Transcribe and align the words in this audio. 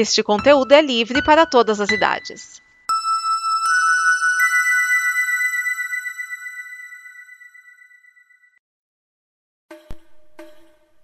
Este 0.00 0.22
conteúdo 0.22 0.70
é 0.70 0.80
livre 0.80 1.20
para 1.24 1.44
todas 1.44 1.80
as 1.80 1.90
idades. 1.90 2.62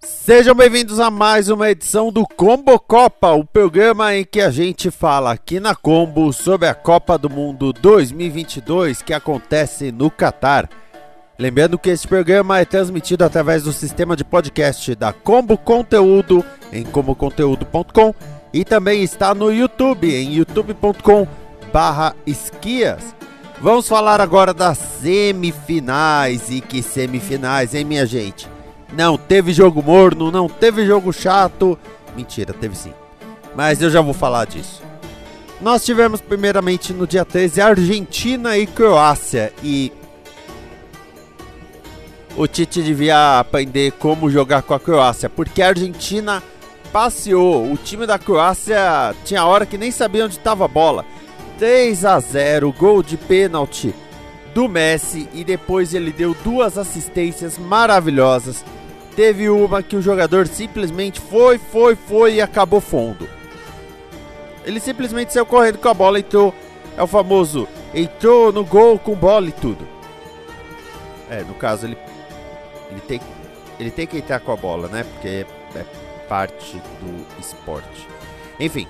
Sejam 0.00 0.54
bem-vindos 0.54 1.00
a 1.00 1.10
mais 1.10 1.48
uma 1.48 1.72
edição 1.72 2.12
do 2.12 2.24
Combo 2.24 2.78
Copa, 2.78 3.32
o 3.32 3.44
programa 3.44 4.14
em 4.14 4.24
que 4.24 4.40
a 4.40 4.52
gente 4.52 4.92
fala 4.92 5.32
aqui 5.32 5.58
na 5.58 5.74
Combo 5.74 6.32
sobre 6.32 6.68
a 6.68 6.74
Copa 6.74 7.18
do 7.18 7.28
Mundo 7.28 7.72
2022 7.72 9.02
que 9.02 9.12
acontece 9.12 9.90
no 9.90 10.08
Catar. 10.08 10.70
Lembrando 11.36 11.80
que 11.80 11.90
este 11.90 12.06
programa 12.06 12.60
é 12.60 12.64
transmitido 12.64 13.24
através 13.24 13.64
do 13.64 13.72
sistema 13.72 14.14
de 14.14 14.22
podcast 14.22 14.94
da 14.94 15.12
Combo 15.12 15.58
Conteúdo 15.58 16.44
em 16.72 16.84
comboconteúdo.com 16.84 18.14
e 18.54 18.64
também 18.64 19.02
está 19.02 19.34
no 19.34 19.52
YouTube 19.52 20.08
em 20.14 20.34
youtube.com 20.34 21.26
barra 21.72 22.14
esquias. 22.24 23.12
Vamos 23.60 23.88
falar 23.88 24.20
agora 24.20 24.54
das 24.54 24.78
semifinais 24.78 26.48
e 26.50 26.60
que 26.60 26.80
semifinais, 26.80 27.74
hein 27.74 27.84
minha 27.84 28.06
gente? 28.06 28.48
Não 28.92 29.18
teve 29.18 29.52
jogo 29.52 29.82
morno, 29.82 30.30
não 30.30 30.48
teve 30.48 30.86
jogo 30.86 31.12
chato. 31.12 31.76
Mentira, 32.14 32.52
teve 32.52 32.76
sim. 32.76 32.92
Mas 33.56 33.82
eu 33.82 33.90
já 33.90 34.00
vou 34.00 34.14
falar 34.14 34.46
disso. 34.46 34.80
Nós 35.60 35.84
tivemos 35.84 36.20
primeiramente 36.20 36.92
no 36.92 37.08
dia 37.08 37.24
13 37.24 37.60
Argentina 37.60 38.56
e 38.56 38.68
Croácia 38.68 39.52
e 39.64 39.92
o 42.36 42.46
Tite 42.46 42.82
devia 42.82 43.40
aprender 43.40 43.92
como 43.92 44.30
jogar 44.30 44.62
com 44.62 44.74
a 44.74 44.80
Croácia, 44.80 45.28
porque 45.28 45.60
a 45.60 45.68
Argentina 45.68 46.40
passeou. 46.94 47.72
O 47.72 47.76
time 47.76 48.06
da 48.06 48.20
Croácia 48.20 49.12
tinha 49.24 49.44
hora 49.44 49.66
que 49.66 49.76
nem 49.76 49.90
sabia 49.90 50.24
onde 50.24 50.38
estava 50.38 50.66
a 50.66 50.68
bola. 50.68 51.04
3 51.58 52.04
a 52.04 52.20
0, 52.20 52.72
gol 52.72 53.02
de 53.02 53.16
pênalti 53.16 53.92
do 54.54 54.68
Messi 54.68 55.28
e 55.34 55.42
depois 55.42 55.92
ele 55.92 56.12
deu 56.12 56.36
duas 56.44 56.78
assistências 56.78 57.58
maravilhosas. 57.58 58.64
Teve 59.16 59.50
uma 59.50 59.82
que 59.82 59.96
o 59.96 60.02
jogador 60.02 60.46
simplesmente 60.46 61.20
foi, 61.20 61.58
foi, 61.58 61.96
foi 61.96 62.34
e 62.34 62.40
acabou 62.40 62.80
fundo. 62.80 63.28
Ele 64.64 64.78
simplesmente 64.78 65.32
saiu 65.32 65.46
correndo 65.46 65.78
com 65.78 65.88
a 65.88 65.94
bola 65.94 66.20
entrou. 66.20 66.54
É 66.96 67.02
o 67.02 67.08
famoso 67.08 67.66
entrou 67.92 68.52
no 68.52 68.64
gol 68.64 69.00
com 69.00 69.16
bola 69.16 69.48
e 69.48 69.52
tudo. 69.52 69.84
É, 71.28 71.42
no 71.42 71.54
caso 71.54 71.86
ele 71.86 71.98
ele 72.88 73.00
tem, 73.00 73.20
ele 73.80 73.90
tem 73.90 74.06
que 74.06 74.18
entrar 74.18 74.38
com 74.38 74.52
a 74.52 74.56
bola, 74.56 74.86
né? 74.86 75.02
Porque 75.02 75.44
parte 76.28 76.80
do 77.00 77.40
esporte. 77.40 78.08
Enfim. 78.58 78.86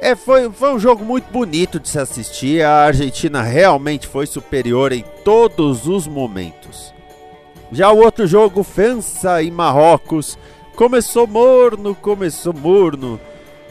É, 0.00 0.14
foi, 0.14 0.50
foi 0.50 0.74
um 0.74 0.78
jogo 0.78 1.04
muito 1.04 1.30
bonito 1.30 1.80
de 1.80 1.88
se 1.88 1.98
assistir. 1.98 2.62
A 2.62 2.84
Argentina 2.84 3.42
realmente 3.42 4.06
foi 4.06 4.26
superior 4.26 4.92
em 4.92 5.04
todos 5.24 5.86
os 5.86 6.06
momentos. 6.06 6.92
Já 7.72 7.90
o 7.90 7.98
outro 7.98 8.26
jogo, 8.26 8.62
França 8.62 9.42
e 9.42 9.50
Marrocos, 9.50 10.38
começou 10.76 11.26
morno, 11.26 11.94
começou 11.94 12.52
morno. 12.52 13.18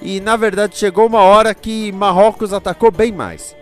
E 0.01 0.19
na 0.19 0.35
verdade 0.35 0.77
chegou 0.77 1.07
uma 1.07 1.21
hora 1.21 1.53
que 1.53 1.91
Marrocos 1.91 2.51
atacou 2.51 2.91
bem 2.91 3.11
mais. 3.11 3.55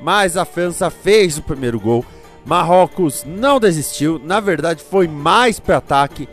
Mas 0.00 0.36
a 0.36 0.44
França 0.44 0.90
fez 0.90 1.38
o 1.38 1.42
primeiro 1.42 1.78
gol 1.78 2.04
Marrocos 2.44 3.24
não 3.24 3.60
desistiu, 3.60 4.20
na 4.22 4.40
verdade 4.40 4.82
foi 4.82 5.06
mais 5.06 5.60
para 5.60 5.76
ataque. 5.76 6.28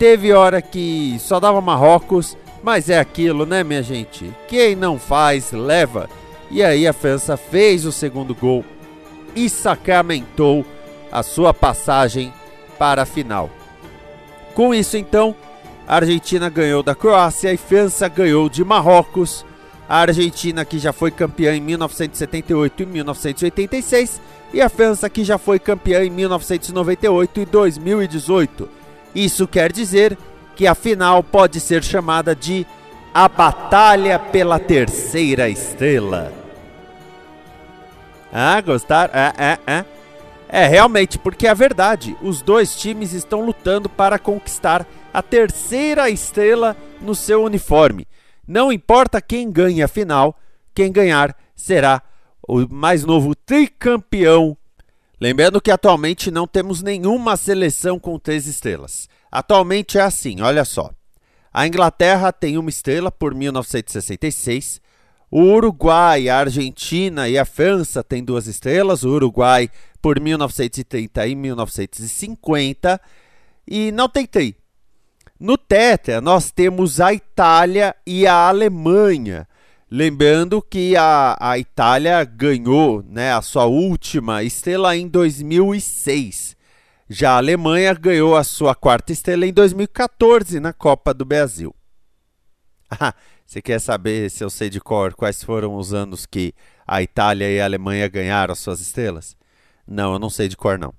Teve 0.00 0.32
hora 0.32 0.62
que 0.62 1.18
só 1.18 1.38
dava 1.38 1.60
Marrocos, 1.60 2.34
mas 2.62 2.88
é 2.88 2.98
aquilo, 2.98 3.44
né, 3.44 3.62
minha 3.62 3.82
gente? 3.82 4.34
Quem 4.48 4.74
não 4.74 4.98
faz, 4.98 5.52
leva. 5.52 6.08
E 6.50 6.62
aí 6.62 6.86
a 6.86 6.92
França 6.94 7.36
fez 7.36 7.84
o 7.84 7.92
segundo 7.92 8.34
gol 8.34 8.64
e 9.36 9.46
sacramentou 9.50 10.64
a 11.12 11.22
sua 11.22 11.52
passagem 11.52 12.32
para 12.78 13.02
a 13.02 13.04
final. 13.04 13.50
Com 14.54 14.74
isso, 14.74 14.96
então, 14.96 15.36
a 15.86 15.96
Argentina 15.96 16.48
ganhou 16.48 16.82
da 16.82 16.94
Croácia 16.94 17.52
e 17.52 17.58
França 17.58 18.08
ganhou 18.08 18.48
de 18.48 18.64
Marrocos. 18.64 19.44
A 19.86 19.98
Argentina, 19.98 20.64
que 20.64 20.78
já 20.78 20.94
foi 20.94 21.10
campeã 21.10 21.54
em 21.54 21.60
1978 21.60 22.84
e 22.84 22.86
1986, 22.86 24.18
e 24.54 24.62
a 24.62 24.70
França 24.70 25.10
que 25.10 25.22
já 25.24 25.36
foi 25.36 25.58
campeã 25.58 26.02
em 26.02 26.08
1998 26.08 27.40
e 27.42 27.44
2018. 27.44 28.79
Isso 29.14 29.46
quer 29.46 29.72
dizer 29.72 30.16
que 30.54 30.66
a 30.66 30.74
final 30.74 31.22
pode 31.22 31.60
ser 31.60 31.82
chamada 31.82 32.34
de 32.34 32.66
a 33.12 33.28
Batalha 33.28 34.18
pela 34.18 34.58
Terceira 34.58 35.48
Estrela. 35.48 36.32
Ah, 38.32 38.60
gostaram? 38.60 39.12
É, 39.14 39.32
é, 39.38 39.58
é. 39.66 39.84
É, 40.52 40.66
realmente, 40.66 41.18
porque 41.18 41.46
é 41.46 41.54
verdade. 41.54 42.16
Os 42.20 42.42
dois 42.42 42.76
times 42.76 43.12
estão 43.12 43.44
lutando 43.44 43.88
para 43.88 44.18
conquistar 44.18 44.86
a 45.12 45.22
terceira 45.22 46.10
estrela 46.10 46.76
no 47.00 47.14
seu 47.14 47.42
uniforme. 47.44 48.06
Não 48.46 48.72
importa 48.72 49.20
quem 49.20 49.50
ganhe 49.50 49.82
a 49.82 49.88
final, 49.88 50.36
quem 50.74 50.90
ganhar 50.90 51.36
será 51.54 52.02
o 52.48 52.66
mais 52.68 53.04
novo 53.04 53.34
tricampeão. 53.34 54.56
Lembrando 55.20 55.60
que 55.60 55.70
atualmente 55.70 56.30
não 56.30 56.46
temos 56.46 56.82
nenhuma 56.82 57.36
seleção 57.36 57.98
com 57.98 58.18
três 58.18 58.46
estrelas. 58.46 59.06
Atualmente 59.30 59.98
é 59.98 60.00
assim, 60.00 60.40
olha 60.40 60.64
só. 60.64 60.90
A 61.52 61.66
Inglaterra 61.66 62.32
tem 62.32 62.56
uma 62.56 62.70
estrela 62.70 63.12
por 63.12 63.34
1966. 63.34 64.80
O 65.30 65.42
Uruguai, 65.42 66.28
a 66.28 66.38
Argentina 66.38 67.28
e 67.28 67.36
a 67.36 67.44
França 67.44 68.02
têm 68.02 68.24
duas 68.24 68.46
estrelas. 68.46 69.04
O 69.04 69.10
Uruguai 69.10 69.68
por 70.00 70.18
1930 70.18 71.26
e 71.26 71.34
1950. 71.34 73.00
E 73.68 73.92
não 73.92 74.08
tem 74.08 74.26
tri. 74.26 74.56
No 75.38 75.58
Tetra, 75.58 76.20
nós 76.20 76.50
temos 76.50 76.98
a 77.00 77.12
Itália 77.12 77.94
e 78.06 78.26
a 78.26 78.48
Alemanha. 78.48 79.46
Lembrando 79.92 80.62
que 80.62 80.96
a, 80.96 81.36
a 81.40 81.58
Itália 81.58 82.22
ganhou 82.22 83.02
né, 83.02 83.32
a 83.32 83.42
sua 83.42 83.64
última 83.64 84.44
estrela 84.44 84.96
em 84.96 85.08
2006. 85.08 86.56
Já 87.08 87.32
a 87.32 87.38
Alemanha 87.38 87.92
ganhou 87.94 88.36
a 88.36 88.44
sua 88.44 88.72
quarta 88.72 89.12
estrela 89.12 89.44
em 89.44 89.52
2014 89.52 90.60
na 90.60 90.72
Copa 90.72 91.12
do 91.12 91.24
Brasil. 91.24 91.74
Ah, 92.92 93.14
você 93.46 93.62
quer 93.62 93.80
saber 93.80 94.28
se 94.30 94.42
eu 94.42 94.50
sei 94.50 94.68
de 94.68 94.80
cor 94.80 95.14
quais 95.14 95.44
foram 95.44 95.76
os 95.76 95.94
anos 95.94 96.26
que 96.26 96.52
a 96.84 97.00
Itália 97.00 97.48
e 97.48 97.60
a 97.60 97.64
Alemanha 97.64 98.08
ganharam 98.08 98.50
as 98.50 98.58
suas 98.58 98.80
estrelas? 98.80 99.36
Não, 99.86 100.14
eu 100.14 100.18
não 100.18 100.28
sei 100.28 100.48
de 100.48 100.56
cor 100.56 100.76
não. 100.76 100.92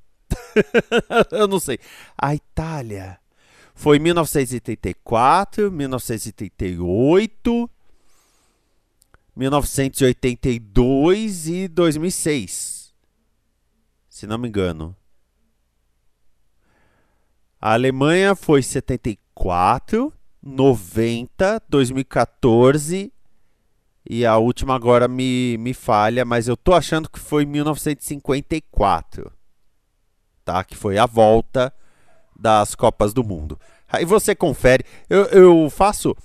eu 1.31 1.49
não 1.49 1.59
sei. 1.59 1.79
A 2.17 2.33
Itália 2.33 3.19
foi 3.75 3.99
1984, 3.99 5.69
1988 5.69 7.69
1982 9.35 11.47
e 11.47 11.67
2006. 11.67 12.93
Se 14.09 14.27
não 14.27 14.37
me 14.37 14.47
engano. 14.47 14.95
A 17.59 17.73
Alemanha 17.73 18.35
foi 18.35 18.63
74, 18.63 20.13
90, 20.41 21.61
2014 21.69 23.11
e 24.09 24.25
a 24.25 24.37
última 24.37 24.75
agora 24.75 25.07
me, 25.07 25.57
me 25.59 25.73
falha, 25.73 26.25
mas 26.25 26.47
eu 26.47 26.57
tô 26.57 26.73
achando 26.73 27.09
que 27.09 27.19
foi 27.19 27.45
1954. 27.45 29.31
Tá? 30.43 30.63
Que 30.63 30.75
foi 30.75 30.97
a 30.97 31.05
volta 31.05 31.71
das 32.35 32.73
Copas 32.73 33.13
do 33.13 33.23
Mundo. 33.23 33.59
Aí 33.87 34.03
você 34.03 34.33
confere. 34.33 34.83
Eu, 35.09 35.25
eu 35.25 35.69
faço, 35.69 36.15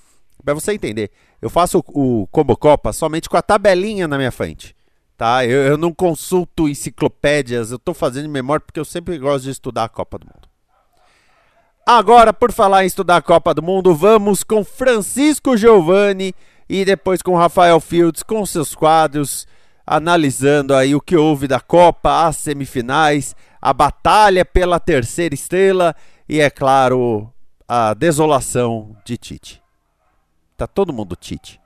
para 0.42 0.54
você 0.54 0.72
entender, 0.72 1.10
eu 1.46 1.50
faço 1.50 1.78
o, 1.86 2.26
Combo 2.32 2.56
Copa 2.56 2.92
somente 2.92 3.30
com 3.30 3.36
a 3.36 3.42
tabelinha 3.42 4.08
na 4.08 4.18
minha 4.18 4.32
frente. 4.32 4.74
Tá? 5.16 5.46
Eu, 5.46 5.62
eu 5.62 5.78
não 5.78 5.92
consulto 5.92 6.68
enciclopédias, 6.68 7.70
eu 7.70 7.76
estou 7.76 7.94
fazendo 7.94 8.28
memória 8.28 8.60
porque 8.60 8.80
eu 8.80 8.84
sempre 8.84 9.16
gosto 9.16 9.44
de 9.44 9.50
estudar 9.50 9.84
a 9.84 9.88
Copa 9.88 10.18
do 10.18 10.26
Mundo. 10.26 10.48
Agora, 11.86 12.32
por 12.32 12.50
falar 12.50 12.82
em 12.82 12.88
estudar 12.88 13.18
a 13.18 13.22
Copa 13.22 13.54
do 13.54 13.62
Mundo, 13.62 13.94
vamos 13.94 14.42
com 14.42 14.64
Francisco 14.64 15.56
Giovanni 15.56 16.34
e 16.68 16.84
depois 16.84 17.22
com 17.22 17.36
Rafael 17.36 17.78
Fields 17.78 18.24
com 18.24 18.44
seus 18.44 18.74
quadros, 18.74 19.46
analisando 19.86 20.74
aí 20.74 20.96
o 20.96 21.00
que 21.00 21.16
houve 21.16 21.46
da 21.46 21.60
Copa, 21.60 22.26
as 22.26 22.38
semifinais, 22.38 23.36
a 23.62 23.72
batalha 23.72 24.44
pela 24.44 24.80
terceira 24.80 25.32
estrela 25.32 25.94
e, 26.28 26.40
é 26.40 26.50
claro, 26.50 27.32
a 27.68 27.94
desolação 27.94 28.96
de 29.04 29.16
Tite. 29.16 29.65
Tá 30.56 30.66
todo 30.66 30.90
mundo 30.90 31.14
Tite. 31.14 31.60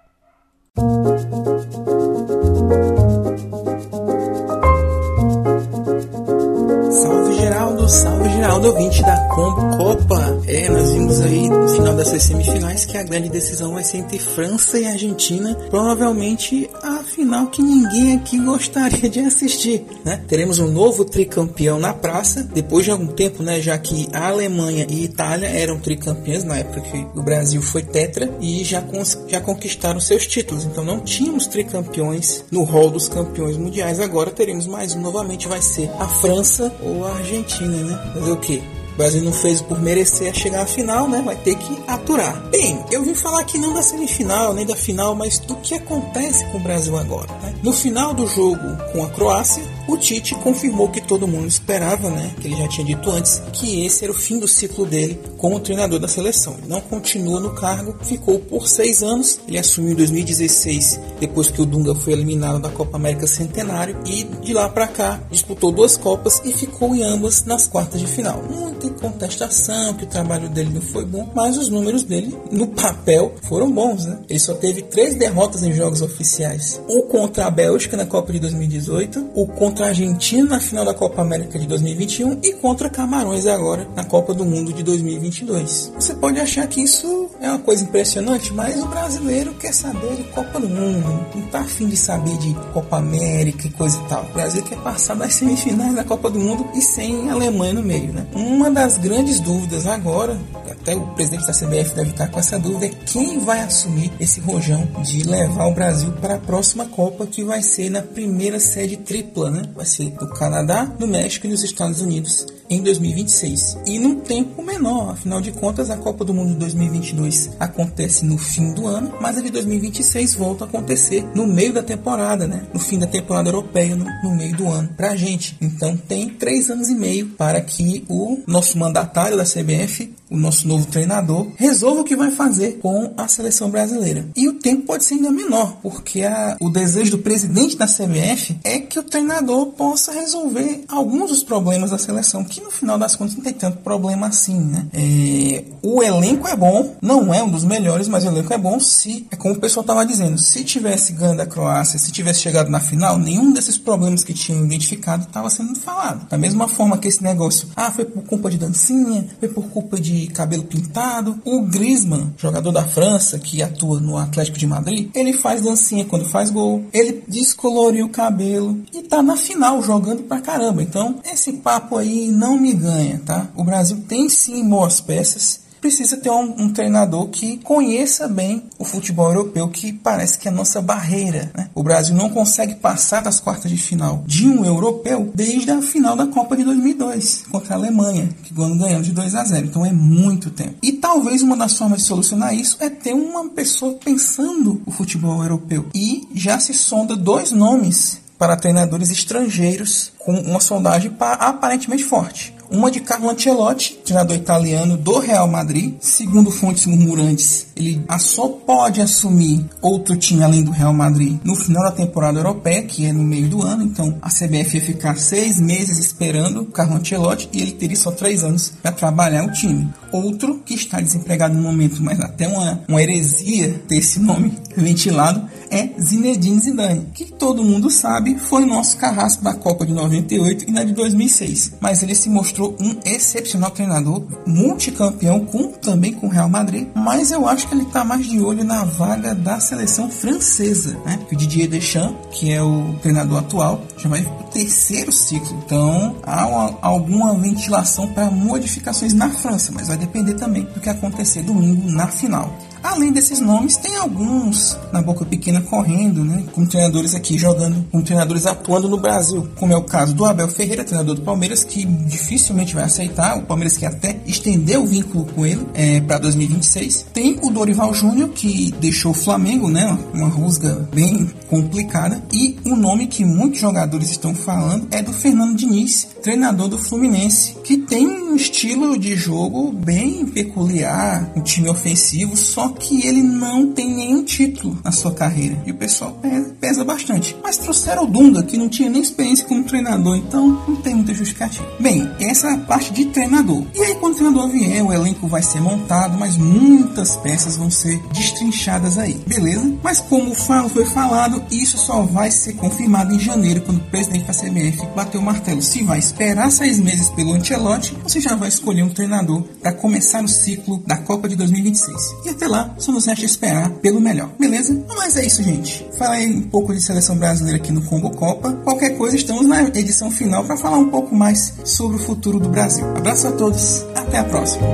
Salve 7.90 8.28
Geraldo, 8.30 8.68
ouvinte 8.68 9.02
da 9.02 9.16
Copa. 9.26 10.40
É, 10.46 10.68
nós 10.68 10.92
vimos 10.92 11.20
aí 11.22 11.48
no 11.48 11.68
final 11.68 11.96
dessas 11.96 12.22
semifinais 12.22 12.84
que 12.84 12.96
a 12.96 13.02
grande 13.02 13.28
decisão 13.28 13.74
vai 13.74 13.82
ser 13.82 13.96
entre 13.98 14.16
França 14.16 14.78
e 14.78 14.86
Argentina. 14.86 15.56
Provavelmente 15.68 16.70
a 16.84 17.02
final 17.02 17.48
que 17.48 17.60
ninguém 17.60 18.14
aqui 18.14 18.38
gostaria 18.38 19.10
de 19.10 19.18
assistir, 19.18 19.84
né? 20.04 20.22
Teremos 20.28 20.60
um 20.60 20.68
novo 20.68 21.04
tricampeão 21.04 21.80
na 21.80 21.92
praça, 21.92 22.44
depois 22.54 22.84
de 22.84 22.92
algum 22.92 23.08
tempo, 23.08 23.42
né? 23.42 23.60
Já 23.60 23.76
que 23.76 24.06
a 24.12 24.28
Alemanha 24.28 24.86
e 24.88 25.00
a 25.00 25.04
Itália 25.06 25.48
eram 25.48 25.80
tricampeãs 25.80 26.44
na 26.44 26.58
época 26.58 26.82
que 26.82 27.06
o 27.18 27.22
Brasil 27.22 27.60
foi 27.60 27.82
tetra 27.82 28.32
e 28.40 28.62
já, 28.62 28.84
já 29.26 29.40
conquistaram 29.40 29.98
seus 29.98 30.28
títulos. 30.28 30.64
Então 30.64 30.84
não 30.84 31.00
tínhamos 31.00 31.48
tricampeões 31.48 32.44
no 32.52 32.62
hall 32.62 32.88
dos 32.88 33.08
campeões 33.08 33.56
mundiais. 33.56 33.98
Agora 33.98 34.30
teremos 34.30 34.68
mais 34.68 34.94
um. 34.94 35.00
Novamente 35.00 35.48
vai 35.48 35.60
ser 35.60 35.90
a 35.98 36.06
França 36.06 36.72
ou 36.84 37.04
a 37.04 37.16
Argentina, 37.16 37.79
né? 37.84 38.12
Fazer 38.14 38.32
o 38.32 38.36
quê? 38.36 38.62
O 38.94 38.96
Brasil 38.96 39.22
não 39.22 39.32
fez 39.32 39.62
por 39.62 39.80
merecer 39.80 40.34
chegar 40.34 40.62
à 40.62 40.66
final, 40.66 41.08
né? 41.08 41.22
Vai 41.24 41.36
ter 41.36 41.54
que 41.54 41.78
aturar. 41.86 42.40
Bem, 42.50 42.84
eu 42.90 43.02
vim 43.02 43.14
falar 43.14 43.40
aqui 43.40 43.56
não 43.56 43.72
da 43.72 43.82
semifinal, 43.82 44.52
nem 44.52 44.66
da 44.66 44.76
final, 44.76 45.14
mas 45.14 45.38
do 45.38 45.56
que 45.56 45.74
acontece 45.74 46.44
com 46.46 46.58
o 46.58 46.60
Brasil 46.60 46.96
agora. 46.98 47.32
Né? 47.42 47.54
No 47.62 47.72
final 47.72 48.12
do 48.12 48.26
jogo 48.26 48.76
com 48.92 49.02
a 49.02 49.08
Croácia, 49.08 49.64
o 49.90 49.98
Tite 49.98 50.34
confirmou 50.36 50.88
que 50.88 51.00
todo 51.00 51.26
mundo 51.26 51.46
esperava, 51.46 52.10
né? 52.10 52.34
Que 52.40 52.46
ele 52.46 52.56
já 52.56 52.68
tinha 52.68 52.86
dito 52.86 53.10
antes, 53.10 53.42
que 53.52 53.84
esse 53.84 54.04
era 54.04 54.12
o 54.12 54.16
fim 54.16 54.38
do 54.38 54.46
ciclo 54.48 54.86
dele 54.86 55.20
como 55.36 55.60
treinador 55.60 55.98
da 55.98 56.08
seleção. 56.08 56.54
Ele 56.58 56.68
não 56.68 56.80
continua 56.80 57.40
no 57.40 57.54
cargo, 57.54 57.96
ficou 58.02 58.38
por 58.38 58.68
seis 58.68 59.02
anos. 59.02 59.40
Ele 59.48 59.58
assumiu 59.58 59.92
em 59.92 59.96
2016, 59.96 61.00
depois 61.18 61.50
que 61.50 61.60
o 61.60 61.66
Dunga 61.66 61.94
foi 61.94 62.12
eliminado 62.12 62.60
da 62.60 62.70
Copa 62.70 62.96
América 62.96 63.26
Centenário, 63.26 63.96
e 64.06 64.24
de 64.24 64.52
lá 64.52 64.68
para 64.68 64.86
cá 64.86 65.20
disputou 65.30 65.72
duas 65.72 65.96
Copas 65.96 66.40
e 66.44 66.52
ficou 66.52 66.94
em 66.94 67.02
ambas 67.02 67.44
nas 67.44 67.66
quartas 67.66 68.00
de 68.00 68.06
final. 68.06 68.42
Muita 68.42 68.90
contestação 69.00 69.94
que 69.94 70.04
o 70.04 70.06
trabalho 70.06 70.48
dele 70.48 70.70
não 70.72 70.80
foi 70.80 71.04
bom, 71.04 71.28
mas 71.34 71.56
os 71.56 71.68
números 71.68 72.02
dele 72.02 72.36
no 72.50 72.68
papel 72.68 73.34
foram 73.42 73.70
bons, 73.70 74.04
né? 74.04 74.18
Ele 74.28 74.38
só 74.38 74.54
teve 74.54 74.82
três 74.82 75.14
derrotas 75.14 75.62
em 75.62 75.72
jogos 75.72 76.02
oficiais: 76.02 76.80
o 76.88 77.02
contra 77.02 77.46
a 77.46 77.50
Bélgica 77.50 77.96
na 77.96 78.06
Copa 78.06 78.32
de 78.32 78.38
2018, 78.40 79.30
o 79.34 79.46
contra 79.46 79.79
contra 79.80 79.86
a 79.86 79.88
Argentina 79.88 80.48
na 80.50 80.60
final 80.60 80.84
da 80.84 80.92
Copa 80.92 81.22
América 81.22 81.58
de 81.58 81.66
2021 81.66 82.40
e 82.42 82.52
contra 82.54 82.90
Camarões 82.90 83.46
agora 83.46 83.88
na 83.96 84.04
Copa 84.04 84.34
do 84.34 84.44
Mundo 84.44 84.74
de 84.74 84.82
2022. 84.82 85.92
Você 85.94 86.14
pode 86.14 86.38
achar 86.38 86.66
que 86.66 86.82
isso 86.82 87.30
é 87.40 87.48
uma 87.48 87.58
coisa 87.58 87.82
impressionante, 87.84 88.52
mas 88.52 88.76
o 88.82 88.86
brasileiro 88.86 89.54
quer 89.54 89.72
saber 89.72 90.16
de 90.16 90.24
Copa 90.24 90.60
do 90.60 90.68
Mundo, 90.68 91.26
não 91.34 91.42
tá 91.46 91.60
afim 91.60 91.88
de 91.88 91.96
saber 91.96 92.36
de 92.38 92.52
Copa 92.74 92.98
América 92.98 93.66
e 93.66 93.70
coisa 93.70 93.98
e 93.98 94.08
tal. 94.08 94.24
O 94.24 94.32
Brasil 94.34 94.62
quer 94.62 94.78
passar 94.80 95.14
das 95.16 95.34
semifinais 95.34 95.94
da 95.94 96.04
Copa 96.04 96.28
do 96.28 96.38
Mundo 96.38 96.68
e 96.74 96.82
sem 96.82 97.30
Alemanha 97.30 97.72
no 97.72 97.82
meio, 97.82 98.12
né? 98.12 98.26
Uma 98.34 98.70
das 98.70 98.98
grandes 98.98 99.40
dúvidas 99.40 99.86
agora, 99.86 100.38
até 100.80 100.96
o 100.96 101.06
presidente 101.08 101.46
da 101.46 101.52
CBF 101.52 101.94
deve 101.94 102.10
estar 102.10 102.28
com 102.28 102.40
essa 102.40 102.58
dúvida, 102.58 102.86
é 102.86 102.88
quem 102.88 103.38
vai 103.40 103.60
assumir 103.60 104.10
esse 104.18 104.40
rojão 104.40 104.86
de 105.02 105.22
levar 105.24 105.66
o 105.66 105.74
Brasil 105.74 106.12
para 106.12 106.34
a 106.34 106.38
próxima 106.38 106.86
Copa 106.86 107.26
que 107.26 107.44
vai 107.44 107.62
ser 107.62 107.90
na 107.90 108.02
primeira 108.02 108.58
sede 108.58 108.96
tripla, 108.96 109.50
né? 109.50 109.62
vai 109.74 109.84
ser 109.84 110.12
no 110.20 110.28
Canadá, 110.30 110.90
no 110.98 111.06
México 111.06 111.46
e 111.46 111.50
nos 111.50 111.62
Estados 111.62 112.00
Unidos 112.00 112.46
em 112.70 112.80
2026 112.82 113.78
e 113.84 113.98
num 113.98 114.20
tempo 114.20 114.62
menor. 114.62 115.10
Afinal 115.10 115.40
de 115.40 115.50
contas, 115.50 115.90
a 115.90 115.96
Copa 115.96 116.24
do 116.24 116.32
Mundo 116.32 116.52
de 116.52 116.56
2022 116.60 117.50
acontece 117.58 118.24
no 118.24 118.38
fim 118.38 118.72
do 118.72 118.86
ano, 118.86 119.12
mas 119.20 119.36
a 119.36 119.40
de 119.40 119.50
2026 119.50 120.36
volta 120.36 120.64
a 120.64 120.68
acontecer 120.68 121.26
no 121.34 121.46
meio 121.46 121.72
da 121.72 121.82
temporada, 121.82 122.46
né? 122.46 122.66
No 122.72 122.78
fim 122.78 122.98
da 122.98 123.06
temporada 123.06 123.48
europeia, 123.48 123.96
no, 123.96 124.06
no 124.22 124.36
meio 124.36 124.56
do 124.56 124.68
ano, 124.68 124.88
pra 124.96 125.16
gente. 125.16 125.56
Então 125.60 125.96
tem 125.96 126.28
três 126.30 126.70
anos 126.70 126.88
e 126.88 126.94
meio 126.94 127.30
para 127.30 127.60
que 127.60 128.04
o 128.08 128.38
nosso 128.46 128.78
mandatário 128.78 129.36
da 129.36 129.44
CBF 129.44 130.14
o 130.30 130.36
nosso 130.36 130.68
novo 130.68 130.86
treinador, 130.86 131.48
resolva 131.56 132.02
o 132.02 132.04
que 132.04 132.14
vai 132.14 132.30
fazer 132.30 132.78
com 132.78 133.12
a 133.16 133.26
seleção 133.26 133.68
brasileira. 133.68 134.28
E 134.36 134.48
o 134.48 134.54
tempo 134.54 134.86
pode 134.86 135.04
ser 135.04 135.14
ainda 135.14 135.30
menor, 135.30 135.78
porque 135.82 136.22
a, 136.22 136.56
o 136.60 136.70
desejo 136.70 137.10
do 137.10 137.18
presidente 137.18 137.76
da 137.76 137.86
CBF 137.86 138.56
é 138.62 138.78
que 138.78 138.98
o 138.98 139.02
treinador 139.02 139.66
possa 139.72 140.12
resolver 140.12 140.84
alguns 140.86 141.30
dos 141.30 141.42
problemas 141.42 141.90
da 141.90 141.98
seleção, 141.98 142.44
que 142.44 142.59
no 142.60 142.70
final 142.70 142.98
das 142.98 143.16
contas 143.16 143.36
não 143.36 143.42
tem 143.42 143.52
tanto 143.52 143.78
problema 143.78 144.28
assim, 144.28 144.58
né? 144.58 144.86
É, 144.92 145.64
o 145.82 146.02
elenco 146.02 146.46
é 146.48 146.56
bom, 146.56 146.96
não 147.00 147.32
é 147.32 147.42
um 147.42 147.50
dos 147.50 147.64
melhores, 147.64 148.08
mas 148.08 148.24
o 148.24 148.28
elenco 148.28 148.52
é 148.52 148.58
bom 148.58 148.78
se, 148.78 149.26
é 149.30 149.36
como 149.36 149.54
o 149.54 149.58
pessoal 149.58 149.82
estava 149.82 150.04
dizendo, 150.04 150.38
se 150.38 150.64
tivesse 150.64 151.12
ganho 151.12 151.36
da 151.36 151.46
Croácia, 151.46 151.98
se 151.98 152.12
tivesse 152.12 152.40
chegado 152.40 152.70
na 152.70 152.80
final, 152.80 153.18
nenhum 153.18 153.52
desses 153.52 153.78
problemas 153.78 154.24
que 154.24 154.34
tinham 154.34 154.64
identificado 154.64 155.24
estava 155.24 155.50
sendo 155.50 155.78
falado. 155.78 156.28
Da 156.28 156.38
mesma 156.38 156.68
forma 156.68 156.98
que 156.98 157.08
esse 157.08 157.22
negócio, 157.22 157.68
ah, 157.76 157.90
foi 157.90 158.04
por 158.04 158.22
culpa 158.24 158.50
de 158.50 158.58
dancinha, 158.58 159.26
foi 159.38 159.48
por 159.48 159.64
culpa 159.68 159.98
de 160.00 160.26
cabelo 160.28 160.64
pintado. 160.64 161.38
O 161.44 161.62
Griezmann, 161.62 162.32
jogador 162.36 162.72
da 162.72 162.84
França, 162.84 163.38
que 163.38 163.62
atua 163.62 164.00
no 164.00 164.16
Atlético 164.16 164.58
de 164.58 164.66
Madrid, 164.66 165.10
ele 165.14 165.32
faz 165.32 165.62
dancinha 165.62 166.04
quando 166.04 166.24
faz 166.24 166.50
gol, 166.50 166.84
ele 166.92 167.24
descoloriu 167.26 168.06
o 168.06 168.10
cabelo 168.10 168.82
e 168.92 169.02
tá 169.02 169.22
na 169.22 169.36
final 169.36 169.82
jogando 169.82 170.22
pra 170.24 170.40
caramba. 170.40 170.82
Então, 170.82 171.20
esse 171.24 171.52
papo 171.54 171.96
aí 171.96 172.28
não 172.28 172.49
me 172.56 172.72
ganha, 172.72 173.20
tá? 173.24 173.48
O 173.54 173.64
Brasil 173.64 174.02
tem 174.08 174.28
sim 174.28 174.68
boas 174.68 175.00
peças 175.00 175.60
precisa 175.80 176.16
ter 176.16 176.30
um, 176.30 176.54
um, 176.58 176.72
treinador 176.72 177.28
que 177.28 177.56
conheça 177.58 178.28
bem 178.28 178.64
o 178.78 178.84
futebol 178.84 179.28
europeu, 179.28 179.68
que 179.68 179.92
parece 179.92 180.38
que 180.38 180.46
é 180.46 180.50
a 180.50 180.54
nossa 180.54 180.80
barreira. 180.80 181.50
Né? 181.56 181.70
O 181.74 181.82
Brasil 181.82 182.14
não 182.14 182.28
consegue 182.28 182.74
passar 182.74 183.22
das 183.22 183.40
quartas 183.40 183.70
de 183.70 183.78
final 183.78 184.22
de 184.26 184.46
um 184.46 184.64
europeu 184.64 185.32
desde 185.34 185.70
a 185.70 185.80
final 185.80 186.14
da 186.14 186.26
Copa 186.26 186.56
de 186.56 186.64
2002 186.64 187.44
contra 187.50 187.74
a 187.74 187.78
Alemanha, 187.78 188.28
que 188.44 188.52
quando 188.52 188.78
ganhamos 188.78 189.06
de 189.06 189.12
2 189.12 189.34
a 189.34 189.44
0. 189.44 189.66
Então 189.66 189.86
é 189.86 189.92
muito 189.92 190.50
tempo. 190.50 190.74
E 190.82 190.92
talvez 190.92 191.42
uma 191.42 191.56
das 191.56 191.76
formas 191.76 192.00
de 192.00 192.04
solucionar 192.04 192.54
isso 192.54 192.76
é 192.80 192.90
ter 192.90 193.14
uma 193.14 193.48
pessoa 193.48 193.94
pensando 193.94 194.82
o 194.84 194.90
futebol 194.90 195.42
europeu. 195.42 195.86
E 195.94 196.28
já 196.34 196.58
se 196.60 196.74
sonda 196.74 197.16
dois 197.16 197.52
nomes 197.52 198.20
para 198.40 198.56
treinadores 198.56 199.10
estrangeiros 199.10 200.12
com 200.18 200.32
uma 200.32 200.60
sondagem 200.60 201.14
aparentemente 201.20 202.02
forte. 202.02 202.54
Uma 202.70 202.90
de 202.90 203.00
Carlo 203.00 203.28
Ancelotti, 203.28 204.00
treinador 204.04 204.36
italiano 204.36 204.96
do 204.96 205.18
Real 205.18 205.46
Madrid. 205.46 205.96
Segundo 206.00 206.50
fontes 206.50 206.86
murmurantes, 206.86 207.66
ele 207.76 208.00
só 208.18 208.48
pode 208.48 209.02
assumir 209.02 209.66
outro 209.82 210.16
time 210.16 210.42
além 210.42 210.62
do 210.62 210.70
Real 210.70 210.92
Madrid 210.92 211.38
no 211.44 211.54
final 211.54 211.82
da 211.82 211.90
temporada 211.90 212.38
europeia, 212.38 212.82
que 212.82 213.04
é 213.04 213.12
no 213.12 213.24
meio 213.24 213.48
do 213.48 213.62
ano. 213.62 213.82
Então 213.82 214.16
a 214.22 214.30
CBF 214.30 214.76
ia 214.76 214.84
ficar 214.84 215.16
seis 215.16 215.60
meses 215.60 215.98
esperando 215.98 216.62
o 216.62 216.66
Carlo 216.66 216.96
Ancelotti 216.96 217.48
e 217.52 217.60
ele 217.60 217.72
teria 217.72 217.96
só 217.96 218.10
três 218.10 218.42
anos 218.42 218.72
para 218.80 218.92
trabalhar 218.92 219.44
o 219.44 219.52
time. 219.52 219.92
Outro 220.12 220.60
que 220.64 220.74
está 220.74 221.00
desempregado 221.00 221.54
no 221.54 221.62
momento, 221.62 222.02
mas 222.02 222.20
até 222.20 222.48
uma, 222.48 222.80
uma 222.88 223.02
heresia 223.02 223.82
ter 223.88 223.96
esse 223.96 224.20
nome 224.20 224.52
ventilado, 224.76 225.48
é 225.70 225.90
Zinedine 226.00 226.58
Zidane, 226.58 227.06
que 227.14 227.24
todo 227.24 227.62
mundo 227.62 227.88
sabe 227.90 228.36
foi 228.38 228.64
nosso 228.64 228.96
carrasco 228.96 229.44
da 229.44 229.54
Copa 229.54 229.86
de 229.86 229.92
98 229.92 230.68
e 230.68 230.72
na 230.72 230.82
de 230.82 230.92
2006. 230.92 231.74
Mas 231.80 232.02
ele 232.02 232.14
se 232.14 232.28
mostrou 232.28 232.76
um 232.80 232.98
excepcional 233.04 233.70
treinador, 233.70 234.24
multicampeão 234.46 235.44
com, 235.44 235.68
também 235.68 236.12
com 236.12 236.26
o 236.26 236.30
Real 236.30 236.48
Madrid, 236.48 236.88
mas 236.94 237.30
eu 237.30 237.48
acho 237.48 237.68
que 237.68 237.74
ele 237.74 237.84
está 237.84 238.04
mais 238.04 238.26
de 238.26 238.40
olho 238.40 238.64
na 238.64 238.84
vaga 238.84 239.34
da 239.34 239.60
seleção 239.60 240.10
francesa, 240.10 240.98
né? 241.06 241.20
Que 241.28 241.34
o 241.34 241.38
Didier 241.38 241.68
Deschamps, 241.68 242.16
que 242.32 242.52
é 242.52 242.60
o 242.62 242.94
treinador 243.00 243.38
atual, 243.38 243.82
já 243.96 244.08
vai 244.08 244.22
o 244.22 244.44
terceiro 244.52 245.12
ciclo. 245.12 245.56
Então 245.64 246.16
há 246.24 246.46
uma, 246.46 246.78
alguma 246.82 247.34
ventilação 247.34 248.08
para 248.08 248.30
modificações 248.30 249.14
na 249.14 249.30
França, 249.30 249.70
mas 249.72 249.88
vai 249.88 249.96
depender 250.00 250.34
também 250.34 250.64
do 250.64 250.80
que 250.80 250.88
acontecer 250.88 251.42
domingo 251.42 251.90
na 251.90 252.08
final. 252.08 252.52
Além 252.82 253.12
desses 253.12 253.40
nomes, 253.40 253.76
tem 253.76 253.96
alguns 253.96 254.76
na 254.92 255.02
boca 255.02 255.24
pequena 255.24 255.60
correndo, 255.60 256.24
né? 256.24 256.44
Como 256.52 256.66
treinadores 256.66 257.14
aqui 257.14 257.38
jogando, 257.38 257.84
como 257.90 258.02
treinadores 258.02 258.46
atuando 258.46 258.88
no 258.88 258.98
Brasil, 258.98 259.48
como 259.56 259.72
é 259.72 259.76
o 259.76 259.84
caso 259.84 260.14
do 260.14 260.24
Abel 260.24 260.48
Ferreira, 260.48 260.84
treinador 260.84 261.14
do 261.14 261.22
Palmeiras, 261.22 261.62
que 261.62 261.84
dificilmente 261.84 262.74
vai 262.74 262.84
aceitar. 262.84 263.38
O 263.38 263.42
Palmeiras 263.42 263.76
quer 263.76 263.86
até 263.86 264.16
estender 264.26 264.78
o 264.78 264.86
vínculo 264.86 265.26
com 265.26 265.44
ele 265.44 265.66
é, 265.74 266.00
para 266.00 266.18
2026. 266.18 267.06
Tem 267.12 267.38
o 267.42 267.50
Dorival 267.50 267.92
Júnior, 267.92 268.30
que 268.30 268.72
deixou 268.80 269.12
o 269.12 269.14
Flamengo, 269.14 269.68
né? 269.68 269.98
Uma 270.14 270.28
rusga 270.28 270.88
bem 270.92 271.30
complicada. 271.48 272.22
E 272.32 272.58
o 272.64 272.74
nome 272.74 273.06
que 273.06 273.24
muitos 273.24 273.60
jogadores 273.60 274.10
estão 274.10 274.34
falando 274.34 274.88
é 274.90 275.02
do 275.02 275.12
Fernando 275.12 275.56
Diniz, 275.56 276.08
treinador 276.22 276.68
do 276.68 276.78
Fluminense, 276.78 277.56
que 277.62 277.76
tem 277.76 278.06
um 278.06 278.34
estilo 278.34 278.98
de 278.98 279.16
jogo 279.16 279.72
bem 279.72 280.26
peculiar, 280.26 281.30
um 281.36 281.42
time 281.42 281.68
ofensivo, 281.68 282.36
só 282.36 282.69
que 282.72 283.06
ele 283.06 283.22
não 283.22 283.72
tem 283.72 283.94
nenhum 283.94 284.24
título 284.24 284.78
na 284.84 284.92
sua 284.92 285.12
carreira. 285.12 285.62
E 285.66 285.70
o 285.70 285.74
pessoal 285.74 286.12
pesa 286.12 286.54
bastante. 286.78 287.36
Mas 287.42 287.58
trouxeram 287.58 288.04
o 288.04 288.06
Dunga, 288.06 288.42
que 288.42 288.56
não 288.56 288.68
tinha 288.68 288.88
nem 288.88 289.02
experiência 289.02 289.46
como 289.46 289.64
treinador, 289.64 290.16
então 290.16 290.62
não 290.66 290.76
tem 290.76 290.94
muita 290.94 291.14
justificativa. 291.14 291.66
Bem, 291.78 292.10
essa 292.20 292.48
é 292.48 292.54
a 292.54 292.58
parte 292.58 292.92
de 292.92 293.06
treinador. 293.06 293.64
E 293.74 293.82
aí, 293.82 293.94
quando 293.96 294.14
o 294.14 294.16
treinador 294.16 294.48
vier, 294.48 294.84
o 294.84 294.92
elenco 294.92 295.26
vai 295.26 295.42
ser 295.42 295.60
montado, 295.60 296.18
mas 296.18 296.36
muitas 296.36 297.16
peças 297.16 297.56
vão 297.56 297.70
ser 297.70 298.00
destrinchadas 298.12 298.98
aí, 298.98 299.14
beleza? 299.26 299.72
Mas 299.82 300.00
como 300.00 300.34
foi 300.68 300.84
falado, 300.84 301.42
isso 301.50 301.78
só 301.78 302.02
vai 302.02 302.30
ser 302.30 302.54
confirmado 302.54 303.14
em 303.14 303.18
janeiro, 303.18 303.62
quando 303.62 303.78
o 303.78 303.90
presidente 303.90 304.24
da 304.24 304.32
CBF 304.32 304.86
bateu 304.94 305.20
o 305.20 305.24
martelo. 305.24 305.62
Se 305.62 305.82
vai 305.82 305.98
esperar 305.98 306.50
seis 306.50 306.78
meses 306.78 307.08
pelo 307.10 307.32
Ancelotti, 307.32 307.96
você 308.02 308.20
já 308.20 308.34
vai 308.34 308.48
escolher 308.48 308.82
um 308.82 308.88
treinador 308.90 309.42
para 309.60 309.72
começar 309.72 310.22
o 310.22 310.28
ciclo 310.28 310.82
da 310.86 310.96
Copa 310.96 311.28
de 311.28 311.36
2026. 311.36 312.16
E 312.26 312.28
até 312.30 312.46
lá, 312.46 312.74
só 312.78 312.92
nos 312.92 313.06
resta 313.06 313.24
esperar 313.24 313.70
pelo 313.70 314.00
melhor, 314.00 314.30
beleza? 314.38 314.84
Mas 314.96 315.16
é 315.16 315.26
isso, 315.26 315.42
gente. 315.42 315.86
Falei 315.98 316.26
um 316.26 316.42
pouco 316.42 316.59
de 316.68 316.80
seleção 316.82 317.16
brasileira 317.16 317.58
aqui 317.58 317.72
no 317.72 317.82
Combo 317.82 318.10
Copa. 318.10 318.52
Qualquer 318.64 318.96
coisa, 318.96 319.16
estamos 319.16 319.46
na 319.46 319.62
edição 319.62 320.10
final 320.10 320.44
para 320.44 320.56
falar 320.56 320.78
um 320.78 320.90
pouco 320.90 321.14
mais 321.14 321.54
sobre 321.64 321.96
o 321.96 322.00
futuro 322.00 322.38
do 322.38 322.48
Brasil. 322.48 322.84
Abraço 322.96 323.26
a 323.28 323.32
todos, 323.32 323.84
até 323.96 324.18
a 324.18 324.24
próxima. 324.24 324.66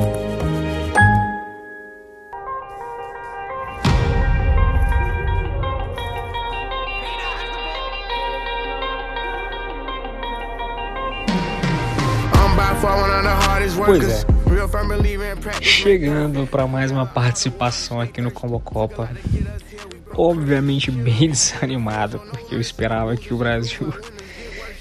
Pois 13.87 14.03
é. 14.09 14.37
Chegando 15.61 16.47
para 16.47 16.67
mais 16.67 16.91
uma 16.91 17.07
participação 17.07 18.01
aqui 18.01 18.21
no 18.21 18.33
Combo 18.33 18.59
Copa. 18.59 19.09
Obviamente 20.17 20.91
bem 20.91 21.29
desanimado, 21.31 22.19
porque 22.19 22.55
eu 22.55 22.61
esperava 22.61 23.17
que 23.17 23.35
o 23.35 23.37
Brasil 23.37 23.93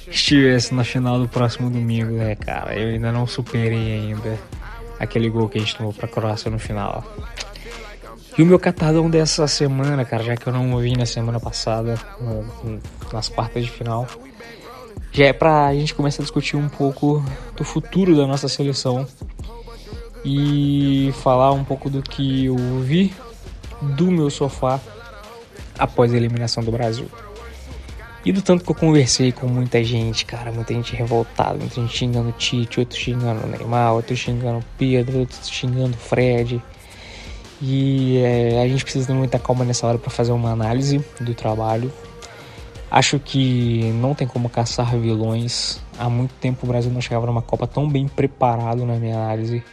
estivesse 0.08 0.74
na 0.74 0.84
final 0.84 1.20
do 1.20 1.28
próximo 1.28 1.70
domingo, 1.70 2.12
né, 2.12 2.36
cara? 2.36 2.74
Eu 2.74 2.90
ainda 2.90 3.12
não 3.12 3.28
superei 3.28 4.00
ainda 4.00 4.40
aquele 5.00 5.30
gol 5.30 5.50
que 5.50 5.58
a 5.58 5.62
gente 5.62 5.76
tomou 5.76 5.94
pra 5.94 6.08
Croácia 6.08 6.50
no 6.50 6.58
final. 6.58 7.04
E 8.38 8.42
o 8.42 8.46
meu 8.46 8.60
catadão 8.60 9.10
dessa 9.10 9.48
semana, 9.48 10.04
cara, 10.04 10.24
já 10.24 10.36
que 10.36 10.48
eu 10.48 10.54
não 10.54 10.74
ouvi 10.74 10.96
na 10.96 11.06
semana 11.06 11.40
passada, 11.40 12.00
nas 13.12 13.30
quartas 13.30 13.64
de 13.64 13.72
final, 13.72 14.08
já 15.12 15.26
é 15.26 15.34
pra 15.34 15.74
gente 15.74 15.96
começar 15.96 16.22
a 16.22 16.26
discutir 16.26 16.58
um 16.58 16.68
pouco 16.68 17.24
do 17.56 17.64
futuro 17.64 18.16
da 18.16 18.28
nossa 18.28 18.50
seleção 18.50 19.08
e 20.24 21.14
falar 21.22 21.54
um 21.54 21.64
pouco 21.64 21.90
do 21.90 22.02
que 22.02 22.46
eu 22.46 22.58
vi 22.82 23.14
do 23.82 24.12
meu 24.12 24.30
sofá 24.30 24.82
após 25.78 26.14
a 26.14 26.18
eliminação 26.18 26.64
do 26.64 26.72
Brasil. 26.72 27.08
E 28.26 28.32
do 28.32 28.42
tanto 28.42 28.64
que 28.64 28.72
eu 28.72 28.76
conversei 28.76 29.32
com 29.32 29.48
muita 29.48 29.84
gente, 29.84 30.26
cara, 30.26 30.52
muita 30.52 30.74
gente 30.74 30.96
revoltada, 30.96 31.60
muita 31.60 31.76
gente 31.76 31.96
xingando 31.96 32.30
o 32.30 32.32
Tite, 32.32 32.80
outros 32.80 33.00
xingando 33.00 33.46
o 33.46 33.48
Neymar, 33.48 33.94
outros 33.94 34.18
xingando 34.18 34.60
o 34.60 34.66
Pedro, 34.80 35.20
outros 35.20 35.48
xingando 35.48 35.96
o 35.96 36.00
Fred. 36.00 36.60
E 37.62 38.18
é, 38.18 38.64
a 38.64 38.68
gente 38.68 38.84
precisa 38.84 39.06
ter 39.06 39.14
muita 39.14 39.38
calma 39.38 39.64
nessa 39.64 39.86
hora 39.86 40.00
para 40.00 40.10
fazer 40.10 40.32
uma 40.32 40.50
análise 40.52 41.06
do 41.22 41.36
trabalho. 41.36 41.94
Acho 42.90 43.20
que 43.20 43.92
não 44.02 44.16
tem 44.16 44.28
como 44.28 44.50
caçar 44.50 44.98
vilões. 44.98 45.80
Há 46.00 46.10
muito 46.10 46.34
tempo 46.36 46.66
o 46.66 46.68
Brasil 46.68 46.92
não 46.92 47.02
chegava 47.02 47.28
numa 47.28 47.44
Copa 47.44 47.68
tão 47.68 47.88
bem 47.88 48.08
preparado 48.08 48.86
na 48.88 48.96
minha 48.96 49.16
análise. 49.16 49.64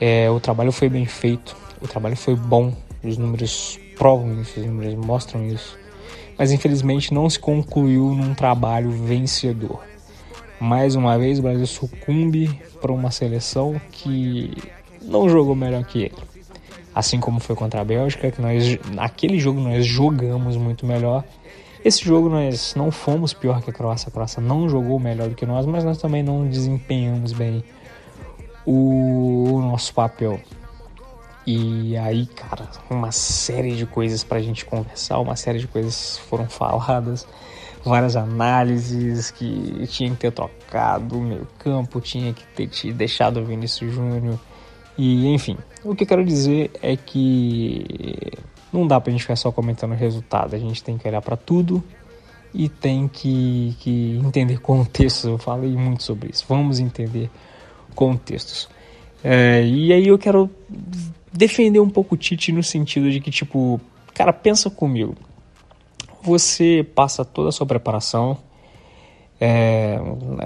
É, 0.00 0.28
o 0.28 0.40
trabalho 0.40 0.72
foi 0.72 0.88
bem 0.88 1.06
feito, 1.06 1.56
o 1.80 1.86
trabalho 1.86 2.16
foi 2.16 2.34
bom, 2.34 2.72
os 3.02 3.16
números 3.16 3.78
provam 3.98 4.40
isso, 4.40 4.60
números 4.60 4.94
mostram 4.94 5.44
isso 5.44 5.76
mas 6.38 6.52
infelizmente 6.52 7.12
não 7.12 7.28
se 7.28 7.38
concluiu 7.38 8.14
num 8.14 8.32
trabalho 8.32 8.90
vencedor. 8.90 9.82
Mais 10.60 10.94
uma 10.94 11.18
vez 11.18 11.40
o 11.40 11.42
Brasil 11.42 11.66
sucumbe 11.66 12.48
para 12.80 12.92
uma 12.92 13.10
seleção 13.10 13.80
que 13.90 14.52
não 15.02 15.28
jogou 15.28 15.56
melhor 15.56 15.84
que 15.84 16.04
ele. 16.04 16.14
Assim 16.94 17.18
como 17.18 17.40
foi 17.40 17.56
contra 17.56 17.80
a 17.80 17.84
Bélgica, 17.84 18.30
que 18.30 18.40
nós 18.40 18.78
naquele 18.92 19.38
jogo 19.38 19.60
nós 19.60 19.84
jogamos 19.84 20.56
muito 20.56 20.86
melhor. 20.86 21.24
Esse 21.84 22.04
jogo 22.04 22.28
nós 22.28 22.74
não 22.76 22.90
fomos 22.90 23.32
pior 23.32 23.62
que 23.62 23.70
a 23.70 23.72
Croácia, 23.72 24.08
a 24.08 24.12
Croácia 24.12 24.40
não 24.40 24.68
jogou 24.68 24.98
melhor 24.98 25.28
do 25.28 25.34
que 25.34 25.46
nós, 25.46 25.66
mas 25.66 25.84
nós 25.84 25.98
também 25.98 26.22
não 26.22 26.46
desempenhamos 26.46 27.32
bem 27.32 27.64
o 28.64 29.60
nosso 29.62 29.94
papel. 29.94 30.40
E 31.50 31.96
aí, 31.96 32.26
cara, 32.26 32.68
uma 32.90 33.10
série 33.10 33.74
de 33.74 33.86
coisas 33.86 34.22
pra 34.22 34.38
gente 34.38 34.66
conversar, 34.66 35.18
uma 35.18 35.34
série 35.34 35.58
de 35.58 35.66
coisas 35.66 36.18
foram 36.28 36.46
faladas, 36.46 37.26
várias 37.82 38.16
análises 38.16 39.30
que 39.30 39.86
tinha 39.86 40.10
que 40.10 40.16
ter 40.16 40.30
trocado 40.30 41.18
meio 41.18 41.48
campo, 41.58 42.02
tinha 42.02 42.34
que 42.34 42.44
ter 42.48 42.66
te 42.66 42.92
deixado 42.92 43.40
o 43.40 43.46
Vinícius 43.46 43.94
Júnior. 43.94 44.38
E 44.98 45.26
enfim, 45.28 45.56
o 45.82 45.94
que 45.94 46.04
eu 46.04 46.06
quero 46.06 46.22
dizer 46.22 46.70
é 46.82 46.94
que 46.98 48.30
não 48.70 48.86
dá 48.86 49.00
pra 49.00 49.10
gente 49.10 49.22
ficar 49.22 49.36
só 49.36 49.50
comentando 49.50 49.92
o 49.92 49.96
resultado, 49.96 50.54
a 50.54 50.58
gente 50.58 50.84
tem 50.84 50.98
que 50.98 51.08
olhar 51.08 51.22
para 51.22 51.34
tudo 51.34 51.82
e 52.52 52.68
tem 52.68 53.08
que, 53.08 53.74
que 53.80 54.18
entender 54.22 54.60
contextos. 54.60 55.24
Eu 55.24 55.38
falei 55.38 55.70
muito 55.70 56.02
sobre 56.02 56.28
isso. 56.28 56.44
Vamos 56.46 56.78
entender 56.78 57.30
contextos. 57.94 58.68
É, 59.24 59.64
e 59.64 59.94
aí 59.94 60.08
eu 60.08 60.18
quero 60.18 60.50
defender 61.32 61.80
um 61.80 61.90
pouco 61.90 62.14
o 62.14 62.18
Tite 62.18 62.52
no 62.52 62.62
sentido 62.62 63.10
de 63.10 63.20
que, 63.20 63.30
tipo, 63.30 63.80
cara, 64.14 64.32
pensa 64.32 64.70
comigo. 64.70 65.14
Você 66.22 66.86
passa 66.94 67.24
toda 67.24 67.50
a 67.50 67.52
sua 67.52 67.66
preparação. 67.66 68.36
É, 69.40 69.98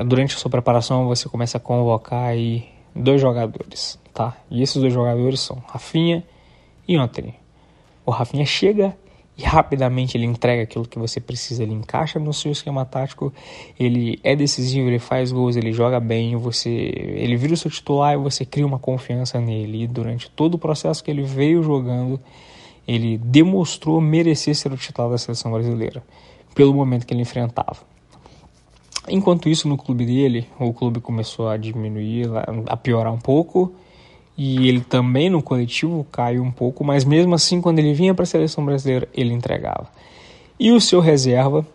durante 0.06 0.36
a 0.36 0.38
sua 0.38 0.50
preparação 0.50 1.06
você 1.06 1.26
começa 1.28 1.56
a 1.56 1.60
convocar 1.60 2.24
aí 2.24 2.68
dois 2.94 3.20
jogadores, 3.20 3.98
tá? 4.12 4.36
E 4.50 4.62
esses 4.62 4.76
dois 4.76 4.92
jogadores 4.92 5.40
são 5.40 5.62
Rafinha 5.66 6.22
e 6.86 6.94
Anthony. 6.96 7.34
O 8.04 8.10
Rafinha 8.10 8.44
chega 8.44 8.94
e 9.36 9.42
rapidamente 9.42 10.16
ele 10.16 10.26
entrega 10.26 10.62
aquilo 10.62 10.86
que 10.86 10.98
você 10.98 11.18
precisa, 11.18 11.62
ele 11.62 11.72
encaixa 11.72 12.18
no 12.18 12.32
seu 12.32 12.52
esquema 12.52 12.84
tático, 12.84 13.32
ele 13.78 14.20
é 14.22 14.36
decisivo, 14.36 14.88
ele 14.88 14.98
faz 14.98 15.32
gols, 15.32 15.56
ele 15.56 15.72
joga 15.72 15.98
bem, 15.98 16.36
você, 16.36 16.68
ele 16.70 17.36
vira 17.36 17.54
o 17.54 17.56
seu 17.56 17.70
titular 17.70 18.14
e 18.14 18.18
você 18.18 18.44
cria 18.44 18.66
uma 18.66 18.78
confiança 18.78 19.40
nele. 19.40 19.84
E 19.84 19.86
durante 19.86 20.30
todo 20.30 20.54
o 20.54 20.58
processo 20.58 21.02
que 21.02 21.10
ele 21.10 21.22
veio 21.22 21.62
jogando, 21.62 22.20
ele 22.86 23.16
demonstrou 23.16 24.00
merecer 24.00 24.54
ser 24.54 24.70
o 24.72 24.76
titular 24.76 25.10
da 25.10 25.16
seleção 25.16 25.50
brasileira, 25.50 26.02
pelo 26.54 26.74
momento 26.74 27.06
que 27.06 27.14
ele 27.14 27.22
enfrentava. 27.22 27.78
Enquanto 29.08 29.48
isso, 29.48 29.66
no 29.66 29.76
clube 29.76 30.04
dele, 30.04 30.46
o 30.60 30.72
clube 30.72 31.00
começou 31.00 31.48
a 31.48 31.56
diminuir, 31.56 32.28
a 32.66 32.76
piorar 32.76 33.12
um 33.12 33.18
pouco, 33.18 33.74
e 34.36 34.68
ele 34.68 34.80
também 34.80 35.28
no 35.28 35.42
coletivo 35.42 36.06
caiu 36.10 36.42
um 36.42 36.50
pouco, 36.50 36.82
mas 36.82 37.04
mesmo 37.04 37.34
assim, 37.34 37.60
quando 37.60 37.78
ele 37.78 37.92
vinha 37.92 38.14
para 38.14 38.22
a 38.22 38.26
seleção 38.26 38.64
brasileira, 38.64 39.08
ele 39.14 39.32
entregava. 39.32 39.88
E 40.58 40.72
o 40.72 40.80
seu 40.80 41.00
reserva, 41.00 41.66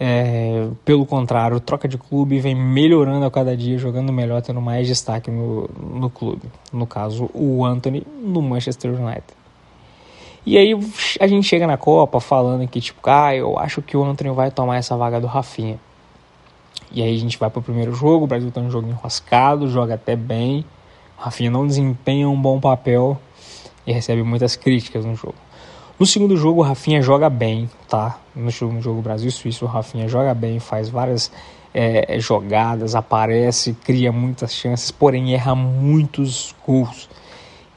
é, 0.00 0.68
pelo 0.84 1.04
contrário, 1.04 1.60
troca 1.60 1.86
de 1.86 1.98
clube 1.98 2.40
vem 2.40 2.54
melhorando 2.54 3.24
a 3.26 3.30
cada 3.30 3.56
dia, 3.56 3.78
jogando 3.78 4.12
melhor, 4.12 4.40
tendo 4.40 4.60
mais 4.60 4.86
destaque 4.86 5.30
no, 5.30 5.68
no 5.68 6.08
clube. 6.08 6.44
No 6.72 6.86
caso, 6.86 7.30
o 7.34 7.64
Anthony 7.64 8.06
no 8.20 8.40
Manchester 8.40 8.92
United. 8.92 9.24
E 10.44 10.58
aí 10.58 10.72
a 11.20 11.26
gente 11.26 11.46
chega 11.46 11.66
na 11.66 11.76
Copa 11.76 12.20
falando 12.20 12.66
que, 12.66 12.80
tipo, 12.80 13.00
ah, 13.08 13.34
eu 13.34 13.58
acho 13.58 13.80
que 13.80 13.96
o 13.96 14.02
Anthony 14.02 14.30
vai 14.30 14.50
tomar 14.50 14.76
essa 14.76 14.96
vaga 14.96 15.20
do 15.20 15.26
Rafinha. 15.26 15.78
E 16.90 17.02
aí 17.02 17.14
a 17.14 17.18
gente 17.18 17.38
vai 17.38 17.48
para 17.48 17.60
o 17.60 17.62
primeiro 17.62 17.94
jogo, 17.94 18.24
o 18.24 18.26
Brasil 18.26 18.50
tá 18.50 18.60
um 18.60 18.70
jogo 18.70 18.88
enroscado, 18.88 19.68
joga 19.68 19.94
até 19.94 20.16
bem. 20.16 20.64
Rafinha 21.22 21.52
não 21.52 21.64
desempenha 21.64 22.28
um 22.28 22.40
bom 22.40 22.58
papel 22.58 23.16
e 23.86 23.92
recebe 23.92 24.24
muitas 24.24 24.56
críticas 24.56 25.04
no 25.04 25.14
jogo. 25.14 25.36
No 25.96 26.04
segundo 26.04 26.36
jogo, 26.36 26.62
o 26.62 26.64
Rafinha 26.64 27.00
joga 27.00 27.30
bem, 27.30 27.70
tá? 27.88 28.18
No 28.34 28.50
jogo 28.50 29.00
Brasil-Suíça, 29.00 29.64
o 29.64 29.68
Rafinha 29.68 30.08
joga 30.08 30.34
bem, 30.34 30.58
faz 30.58 30.88
várias 30.88 31.30
é, 31.72 32.18
jogadas, 32.18 32.96
aparece, 32.96 33.72
cria 33.84 34.10
muitas 34.10 34.52
chances, 34.52 34.90
porém 34.90 35.32
erra 35.32 35.54
muitos 35.54 36.56
gols. 36.66 37.08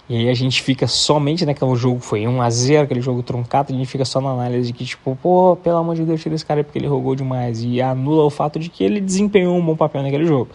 E 0.10 0.18
aí 0.18 0.30
a 0.30 0.34
gente 0.34 0.64
fica 0.64 0.88
somente 0.88 1.46
naquele 1.46 1.75
jogo, 1.75 2.00
foi 2.00 2.25
1 2.25 2.42
a 2.42 2.50
0 2.50 2.86
aquele 2.86 3.02
jogo 3.02 3.22
truncado, 3.22 3.72
a 3.72 3.78
gente 3.78 3.88
fica 3.88 4.06
só 4.06 4.20
na 4.20 4.32
análise 4.32 4.72
de 4.72 4.74
que, 4.74 4.86
tipo, 4.86 5.16
pô, 5.22 5.56
pelo 5.56 5.78
amor 5.78 5.96
de 5.96 6.04
Deus, 6.04 6.20
tira 6.20 6.34
esse 6.34 6.44
cara 6.44 6.64
porque 6.64 6.80
ele 6.80 6.88
jogou 6.88 7.16
demais. 7.16 7.64
E 7.64 7.80
anula 7.80 8.24
o 8.24 8.32
fato 8.32 8.58
de 8.58 8.70
que 8.70 8.84
ele 8.84 9.00
desempenhou 9.00 9.56
um 9.56 9.64
bom 9.64 9.75
papel 9.75 10.02
naquele 10.02 10.25
jogo. 10.25 10.50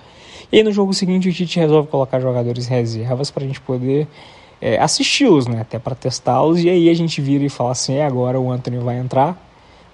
E 0.52 0.62
no 0.62 0.73
jogo 0.73 0.92
seguinte 0.92 1.28
o 1.28 1.33
Tite 1.33 1.59
resolve 1.61 1.88
colocar 1.88 2.21
jogadores 2.21 2.66
reservas 2.66 3.30
para 3.30 3.45
a 3.45 3.47
gente 3.47 3.61
poder 3.61 4.09
é, 4.61 4.78
assisti-los, 4.78 5.47
né? 5.47 5.61
Até 5.61 5.78
para 5.78 5.95
testá-los. 5.95 6.62
E 6.62 6.69
aí 6.69 6.88
a 6.88 6.95
gente 6.95 7.21
vira 7.21 7.45
e 7.45 7.49
fala 7.49 7.71
assim: 7.71 7.95
é, 7.95 8.04
agora 8.04 8.38
o 8.38 8.50
Anthony 8.50 8.78
vai 8.78 8.99
entrar, 8.99 9.40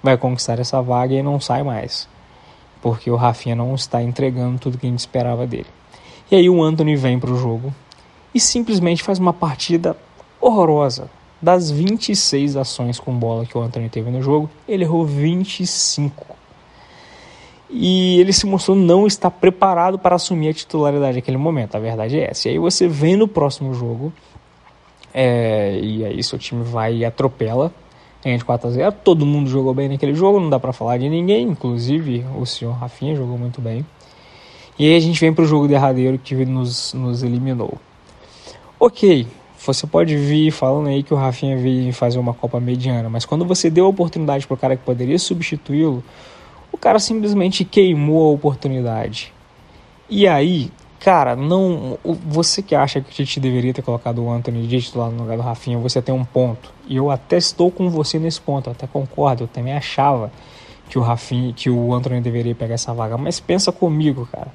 vai 0.01 0.17
conquistar 0.17 0.59
essa 0.59 0.81
vaga 0.81 1.13
e 1.13 1.21
não 1.21 1.39
sai 1.39 1.63
mais. 1.63 2.09
Porque 2.81 3.09
o 3.09 3.15
Rafinha 3.15 3.55
não 3.55 3.75
está 3.75 4.01
entregando 4.01 4.59
tudo 4.59 4.77
que 4.77 4.87
a 4.87 4.89
gente 4.89 4.99
esperava 4.99 5.45
dele. 5.45 5.67
E 6.29 6.35
aí 6.35 6.49
o 6.49 6.61
Anthony 6.61 6.95
vem 6.95 7.19
para 7.19 7.31
o 7.31 7.37
jogo 7.37 7.73
e 8.33 8.39
simplesmente 8.39 9.03
faz 9.03 9.19
uma 9.19 9.33
partida 9.33 9.95
horrorosa. 10.41 11.09
Das 11.41 11.69
26 11.69 12.57
ações 12.57 12.99
com 12.99 13.13
bola 13.13 13.45
que 13.45 13.57
o 13.57 13.61
Anthony 13.61 13.89
teve 13.89 14.09
no 14.09 14.21
jogo, 14.21 14.49
ele 14.67 14.83
errou 14.83 15.05
25. 15.05 16.36
E 17.69 18.19
ele 18.19 18.31
se 18.31 18.45
mostrou 18.45 18.77
não 18.77 19.05
estar 19.05 19.29
preparado 19.29 19.99
para 19.99 20.15
assumir 20.15 20.49
a 20.49 20.53
titularidade 20.53 21.17
naquele 21.17 21.37
momento. 21.37 21.75
A 21.75 21.79
verdade 21.79 22.19
é 22.19 22.29
essa. 22.29 22.47
E 22.47 22.53
aí 22.53 22.59
você 22.59 22.87
vem 22.87 23.15
no 23.15 23.27
próximo 23.27 23.73
jogo, 23.73 24.13
é, 25.13 25.79
e 25.81 26.05
aí 26.05 26.23
seu 26.23 26.39
time 26.39 26.63
vai 26.63 26.97
e 26.97 27.05
atropela, 27.05 27.73
ganha 28.23 28.37
de 28.37 28.45
4 28.45 28.67
a 28.67 28.71
0 28.71 28.95
Todo 29.03 29.25
mundo 29.25 29.49
jogou 29.49 29.73
bem 29.73 29.89
naquele 29.89 30.13
jogo, 30.13 30.39
não 30.39 30.49
dá 30.49 30.59
para 30.59 30.71
falar 30.71 30.97
de 30.97 31.09
ninguém, 31.09 31.47
inclusive 31.47 32.25
o 32.37 32.45
senhor 32.45 32.73
Rafinha 32.73 33.15
jogou 33.15 33.37
muito 33.37 33.59
bem. 33.59 33.85
E 34.79 34.85
aí 34.85 34.95
a 34.95 34.99
gente 34.99 35.19
vem 35.19 35.33
para 35.33 35.43
o 35.43 35.47
jogo 35.47 35.67
derradeiro 35.67 36.19
que 36.19 36.35
nos, 36.45 36.93
nos 36.93 37.23
eliminou. 37.23 37.77
Ok, 38.79 39.25
você 39.65 39.87
pode 39.87 40.15
vir 40.15 40.51
falando 40.51 40.87
aí 40.87 41.01
que 41.01 41.13
o 41.13 41.17
Rafinha 41.17 41.57
veio 41.57 41.91
fazer 41.91 42.19
uma 42.19 42.33
Copa 42.33 42.59
mediana, 42.59 43.09
mas 43.09 43.25
quando 43.25 43.43
você 43.43 43.71
deu 43.71 43.85
a 43.85 43.89
oportunidade 43.89 44.45
para 44.45 44.53
o 44.53 44.57
cara 44.57 44.77
que 44.77 44.83
poderia 44.83 45.17
substituí-lo, 45.17 46.03
o 46.77 46.79
cara 46.79 46.99
simplesmente 46.99 47.65
queimou 47.65 48.29
a 48.29 48.33
oportunidade. 48.33 49.33
E 50.09 50.27
aí, 50.27 50.71
cara, 50.99 51.35
não. 51.35 51.97
Você 52.03 52.61
que 52.61 52.75
acha 52.75 53.01
que 53.01 53.09
o 53.09 53.13
Tite 53.13 53.39
deveria 53.39 53.73
ter 53.73 53.81
colocado 53.81 54.23
o 54.23 54.31
Anthony 54.31 54.65
de 54.67 54.81
titular 54.81 55.09
no 55.09 55.23
lugar 55.23 55.37
do 55.37 55.43
Rafinha, 55.43 55.77
você 55.77 56.01
tem 56.01 56.13
um 56.13 56.23
ponto. 56.23 56.71
E 56.87 56.95
eu 56.95 57.11
até 57.11 57.37
estou 57.37 57.69
com 57.69 57.89
você 57.89 58.17
nesse 58.19 58.39
ponto, 58.39 58.69
até 58.69 58.87
concordo, 58.87 59.43
eu 59.43 59.47
também 59.47 59.73
achava 59.73 60.31
que 60.89 60.97
o 60.97 61.01
Rafinha, 61.01 61.51
que 61.51 61.69
o 61.69 61.93
Anthony 61.93 62.21
deveria 62.21 62.55
pegar 62.55 62.75
essa 62.75 62.93
vaga. 62.93 63.17
Mas 63.17 63.39
pensa 63.39 63.71
comigo, 63.71 64.27
cara 64.31 64.51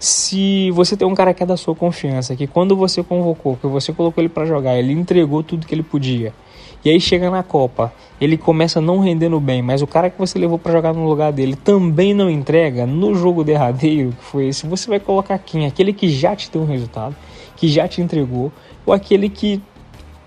se 0.00 0.70
você 0.70 0.96
tem 0.96 1.06
um 1.06 1.14
cara 1.14 1.34
que 1.34 1.42
é 1.42 1.46
da 1.46 1.58
sua 1.58 1.76
confiança, 1.76 2.34
que 2.34 2.46
quando 2.46 2.74
você 2.74 3.02
convocou, 3.02 3.58
que 3.58 3.66
você 3.66 3.92
colocou 3.92 4.22
ele 4.22 4.30
para 4.30 4.46
jogar, 4.46 4.74
ele 4.78 4.94
entregou 4.94 5.42
tudo 5.42 5.66
que 5.66 5.74
ele 5.74 5.82
podia. 5.82 6.32
E 6.84 6.88
aí 6.88 6.98
chega 6.98 7.30
na 7.30 7.42
Copa, 7.42 7.92
ele 8.18 8.38
começa 8.38 8.80
não 8.80 9.00
rendendo 9.00 9.38
bem, 9.38 9.60
mas 9.60 9.82
o 9.82 9.86
cara 9.86 10.08
que 10.08 10.18
você 10.18 10.38
levou 10.38 10.58
para 10.58 10.72
jogar 10.72 10.94
no 10.94 11.06
lugar 11.06 11.30
dele 11.30 11.54
também 11.54 12.14
não 12.14 12.30
entrega 12.30 12.86
no 12.86 13.14
jogo 13.14 13.44
derradeiro, 13.44 14.12
que 14.12 14.24
foi 14.24 14.48
esse, 14.48 14.66
você 14.66 14.88
vai 14.88 14.98
colocar 14.98 15.38
quem? 15.38 15.66
Aquele 15.66 15.92
que 15.92 16.08
já 16.08 16.34
te 16.34 16.50
deu 16.50 16.62
um 16.62 16.66
resultado, 16.66 17.14
que 17.56 17.68
já 17.68 17.86
te 17.86 18.00
entregou, 18.00 18.50
ou 18.86 18.94
aquele 18.94 19.28
que 19.28 19.62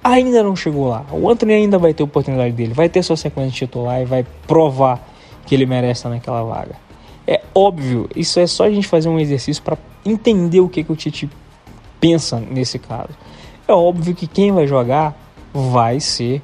ainda 0.03 0.43
não 0.43 0.55
chegou 0.55 0.88
lá. 0.88 1.05
O 1.12 1.27
Anthony 1.27 1.53
ainda 1.53 1.79
vai 1.79 1.93
ter 1.93 2.03
oportunidade 2.03 2.53
dele, 2.53 2.74
vai 2.74 2.88
ter 2.88 3.01
sua 3.01 3.17
sequência 3.17 3.51
titular 3.51 4.01
e 4.01 4.05
vai 4.05 4.24
provar 4.45 5.01
que 5.45 5.55
ele 5.55 5.65
merece 5.65 6.00
estar 6.00 6.10
naquela 6.10 6.43
vaga. 6.43 6.75
É 7.25 7.41
óbvio, 7.55 8.10
isso 8.15 8.39
é 8.39 8.45
só 8.45 8.65
a 8.65 8.69
gente 8.69 8.88
fazer 8.88 9.10
um 9.10 9.19
exercício 9.19 9.63
para 9.63 9.77
entender 10.05 10.60
o 10.60 10.69
que, 10.69 10.83
que 10.83 10.91
o 10.91 10.95
Tite 10.95 11.29
pensa 12.00 12.39
nesse 12.39 12.77
caso. 12.77 13.10
É 13.67 13.72
óbvio 13.72 14.13
que 14.13 14.27
quem 14.27 14.51
vai 14.51 14.67
jogar 14.67 15.22
vai 15.53 16.00
ser 16.00 16.41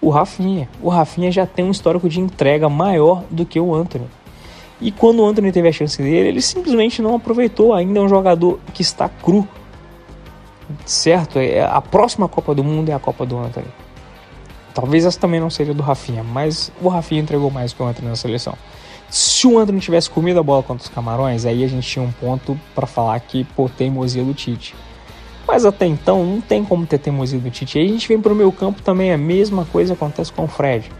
o 0.00 0.10
Rafinha. 0.10 0.68
O 0.82 0.88
Rafinha 0.88 1.30
já 1.30 1.46
tem 1.46 1.64
um 1.64 1.70
histórico 1.70 2.08
de 2.08 2.20
entrega 2.20 2.68
maior 2.68 3.24
do 3.30 3.44
que 3.44 3.58
o 3.58 3.74
Anthony. 3.74 4.06
E 4.80 4.90
quando 4.90 5.20
o 5.20 5.26
Anthony 5.26 5.52
teve 5.52 5.68
a 5.68 5.72
chance 5.72 6.02
dele, 6.02 6.28
ele 6.28 6.40
simplesmente 6.40 7.02
não 7.02 7.14
aproveitou. 7.14 7.74
Ainda 7.74 7.98
é 7.98 8.02
um 8.02 8.08
jogador 8.08 8.58
que 8.72 8.82
está 8.82 9.08
cru. 9.08 9.46
Certo? 10.86 11.38
É, 11.38 11.62
a 11.62 11.80
próxima 11.80 12.28
Copa 12.28 12.54
do 12.54 12.64
Mundo 12.64 12.88
é 12.88 12.94
a 12.94 12.98
Copa 12.98 13.26
do 13.26 13.36
Anthony. 13.36 13.66
Talvez 14.72 15.04
essa 15.04 15.18
também 15.18 15.40
não 15.40 15.50
seja 15.50 15.74
do 15.74 15.82
Rafinha, 15.82 16.22
mas 16.22 16.72
o 16.80 16.88
Rafinha 16.88 17.20
entregou 17.20 17.50
mais 17.50 17.72
que 17.72 17.82
o 17.82 17.86
Anthony 17.86 18.08
na 18.08 18.16
seleção. 18.16 18.54
Se 19.10 19.46
o 19.46 19.58
Anthony 19.58 19.80
tivesse 19.80 20.08
comido 20.08 20.38
a 20.38 20.42
bola 20.42 20.62
contra 20.62 20.84
os 20.84 20.88
Camarões, 20.88 21.44
aí 21.44 21.64
a 21.64 21.68
gente 21.68 21.86
tinha 21.86 22.04
um 22.04 22.12
ponto 22.12 22.58
para 22.74 22.86
falar 22.86 23.18
que, 23.18 23.42
pô, 23.42 23.68
teimosia 23.68 24.22
do 24.22 24.32
Tite. 24.32 24.74
Mas 25.46 25.64
até 25.64 25.86
então 25.86 26.24
não 26.24 26.40
tem 26.40 26.64
como 26.64 26.86
ter 26.86 26.98
teimosia 26.98 27.38
do 27.38 27.50
Tite. 27.50 27.78
Aí 27.78 27.86
a 27.86 27.88
gente 27.88 28.06
vem 28.06 28.20
pro 28.20 28.34
meu 28.34 28.52
campo 28.52 28.82
também, 28.82 29.12
a 29.12 29.18
mesma 29.18 29.64
coisa 29.64 29.94
acontece 29.94 30.32
com 30.32 30.44
o 30.44 30.48
Fred. 30.48 30.90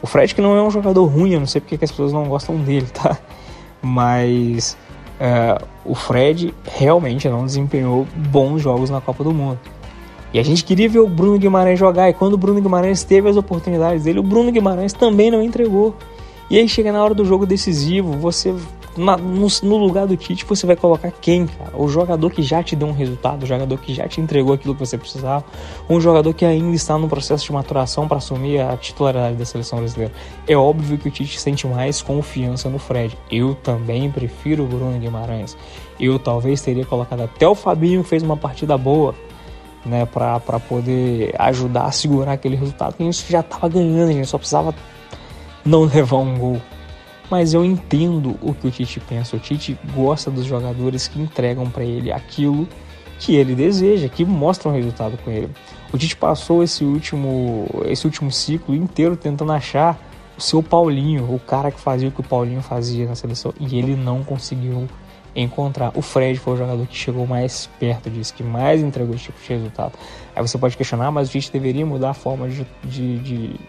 O 0.00 0.06
Fred 0.06 0.34
que 0.34 0.40
não 0.40 0.56
é 0.56 0.62
um 0.62 0.70
jogador 0.70 1.04
ruim, 1.06 1.32
eu 1.32 1.40
não 1.40 1.46
sei 1.46 1.60
porque 1.60 1.76
as 1.76 1.90
pessoas 1.90 2.12
não 2.12 2.24
gostam 2.24 2.56
dele, 2.56 2.86
tá? 2.92 3.18
Mas 3.82 4.76
uh, 5.20 5.66
o 5.84 5.94
Fred 5.94 6.54
realmente 6.64 7.28
não 7.28 7.44
desempenhou 7.44 8.06
bons 8.14 8.62
jogos 8.62 8.90
na 8.90 9.00
Copa 9.00 9.24
do 9.24 9.32
Mundo. 9.32 9.58
E 10.32 10.38
a 10.38 10.42
gente 10.42 10.64
queria 10.64 10.88
ver 10.88 10.98
o 10.98 11.06
Bruno 11.06 11.38
Guimarães 11.38 11.78
jogar, 11.78 12.10
e 12.10 12.12
quando 12.12 12.34
o 12.34 12.36
Bruno 12.36 12.60
Guimarães 12.60 13.04
teve 13.04 13.28
as 13.28 13.36
oportunidades 13.36 14.04
dele, 14.04 14.18
o 14.18 14.22
Bruno 14.22 14.50
Guimarães 14.50 14.92
também 14.92 15.30
não 15.30 15.42
entregou. 15.42 15.94
E 16.50 16.58
aí 16.58 16.68
chega 16.68 16.92
na 16.92 17.02
hora 17.02 17.14
do 17.14 17.24
jogo 17.24 17.46
decisivo, 17.46 18.12
você 18.12 18.54
na, 18.96 19.16
no, 19.16 19.46
no, 19.62 19.76
lugar 19.76 20.06
do 20.06 20.16
Tite 20.16 20.44
você 20.44 20.66
vai 20.66 20.76
colocar 20.76 21.10
quem, 21.10 21.46
cara? 21.46 21.72
O 21.74 21.88
jogador 21.88 22.30
que 22.30 22.42
já 22.42 22.62
te 22.62 22.76
deu 22.76 22.88
um 22.88 22.92
resultado, 22.92 23.42
o 23.42 23.46
jogador 23.46 23.76
que 23.78 23.92
já 23.92 24.06
te 24.06 24.20
entregou 24.20 24.54
aquilo 24.54 24.74
que 24.74 24.80
você 24.80 24.96
precisava, 24.96 25.44
um 25.88 26.00
jogador 26.00 26.32
que 26.32 26.44
ainda 26.44 26.74
está 26.74 26.96
no 26.98 27.08
processo 27.08 27.44
de 27.44 27.52
maturação 27.52 28.06
para 28.06 28.18
assumir 28.18 28.60
a 28.60 28.76
titularidade 28.76 29.36
da 29.36 29.44
seleção 29.44 29.78
brasileira. 29.78 30.12
É 30.46 30.56
óbvio 30.56 30.98
que 30.98 31.08
o 31.08 31.10
Tite 31.10 31.40
sente 31.40 31.66
mais 31.66 32.02
confiança 32.02 32.68
no 32.68 32.78
Fred. 32.78 33.16
Eu 33.30 33.54
também 33.54 34.10
prefiro 34.10 34.64
o 34.64 34.66
Bruno 34.66 34.98
Guimarães. 34.98 35.56
Eu 35.98 36.18
talvez 36.18 36.60
teria 36.60 36.84
colocado 36.84 37.22
até 37.22 37.46
o 37.48 37.54
Fabinho 37.54 38.02
que 38.02 38.08
fez 38.08 38.22
uma 38.22 38.36
partida 38.36 38.76
boa. 38.78 39.14
Né, 39.86 40.06
para 40.06 40.58
poder 40.66 41.34
ajudar 41.38 41.84
a 41.84 41.92
segurar 41.92 42.32
aquele 42.32 42.56
resultado 42.56 42.94
que 42.94 43.02
a 43.02 43.04
gente 43.04 43.30
já 43.30 43.40
estava 43.40 43.68
ganhando, 43.68 44.08
a 44.08 44.12
gente 44.14 44.26
só 44.26 44.38
precisava 44.38 44.74
não 45.62 45.84
levar 45.92 46.16
um 46.16 46.38
gol. 46.38 46.62
Mas 47.30 47.54
eu 47.54 47.64
entendo 47.64 48.36
o 48.42 48.54
que 48.54 48.66
o 48.66 48.70
Tite 48.70 49.00
pensa. 49.00 49.36
O 49.36 49.38
Tite 49.38 49.78
gosta 49.94 50.30
dos 50.30 50.44
jogadores 50.44 51.08
que 51.08 51.20
entregam 51.20 51.68
para 51.68 51.84
ele 51.84 52.12
aquilo 52.12 52.68
que 53.18 53.34
ele 53.34 53.54
deseja, 53.54 54.08
que 54.08 54.24
mostram 54.24 54.72
um 54.72 54.74
resultado 54.74 55.16
com 55.24 55.30
ele. 55.30 55.50
O 55.92 55.98
Tite 55.98 56.16
passou 56.16 56.62
esse 56.62 56.84
último, 56.84 57.66
esse 57.86 58.04
último 58.04 58.30
ciclo 58.30 58.74
inteiro 58.74 59.16
tentando 59.16 59.52
achar 59.52 59.98
o 60.36 60.40
seu 60.40 60.62
Paulinho, 60.62 61.32
o 61.32 61.38
cara 61.38 61.70
que 61.70 61.80
fazia 61.80 62.08
o 62.08 62.12
que 62.12 62.20
o 62.20 62.24
Paulinho 62.24 62.60
fazia 62.60 63.06
na 63.06 63.14
seleção, 63.14 63.54
e 63.58 63.78
ele 63.78 63.94
não 63.94 64.24
conseguiu 64.24 64.88
encontrar. 65.34 65.92
O 65.94 66.02
Fred 66.02 66.38
foi 66.38 66.54
o 66.54 66.56
jogador 66.56 66.86
que 66.86 66.96
chegou 66.96 67.26
mais 67.26 67.68
perto 67.78 68.10
disso, 68.10 68.34
que 68.34 68.42
mais 68.42 68.82
entregou 68.82 69.14
esse 69.14 69.24
tipo 69.24 69.40
de 69.40 69.48
resultado. 69.48 69.92
Aí 70.34 70.42
você 70.42 70.58
pode 70.58 70.76
questionar, 70.76 71.10
mas 71.10 71.28
o 71.28 71.30
Tite 71.30 71.52
deveria 71.52 71.86
mudar 71.86 72.10
a 72.10 72.14
forma 72.14 72.48
de, 72.48 72.66
de, 72.84 73.18
de 73.18 73.60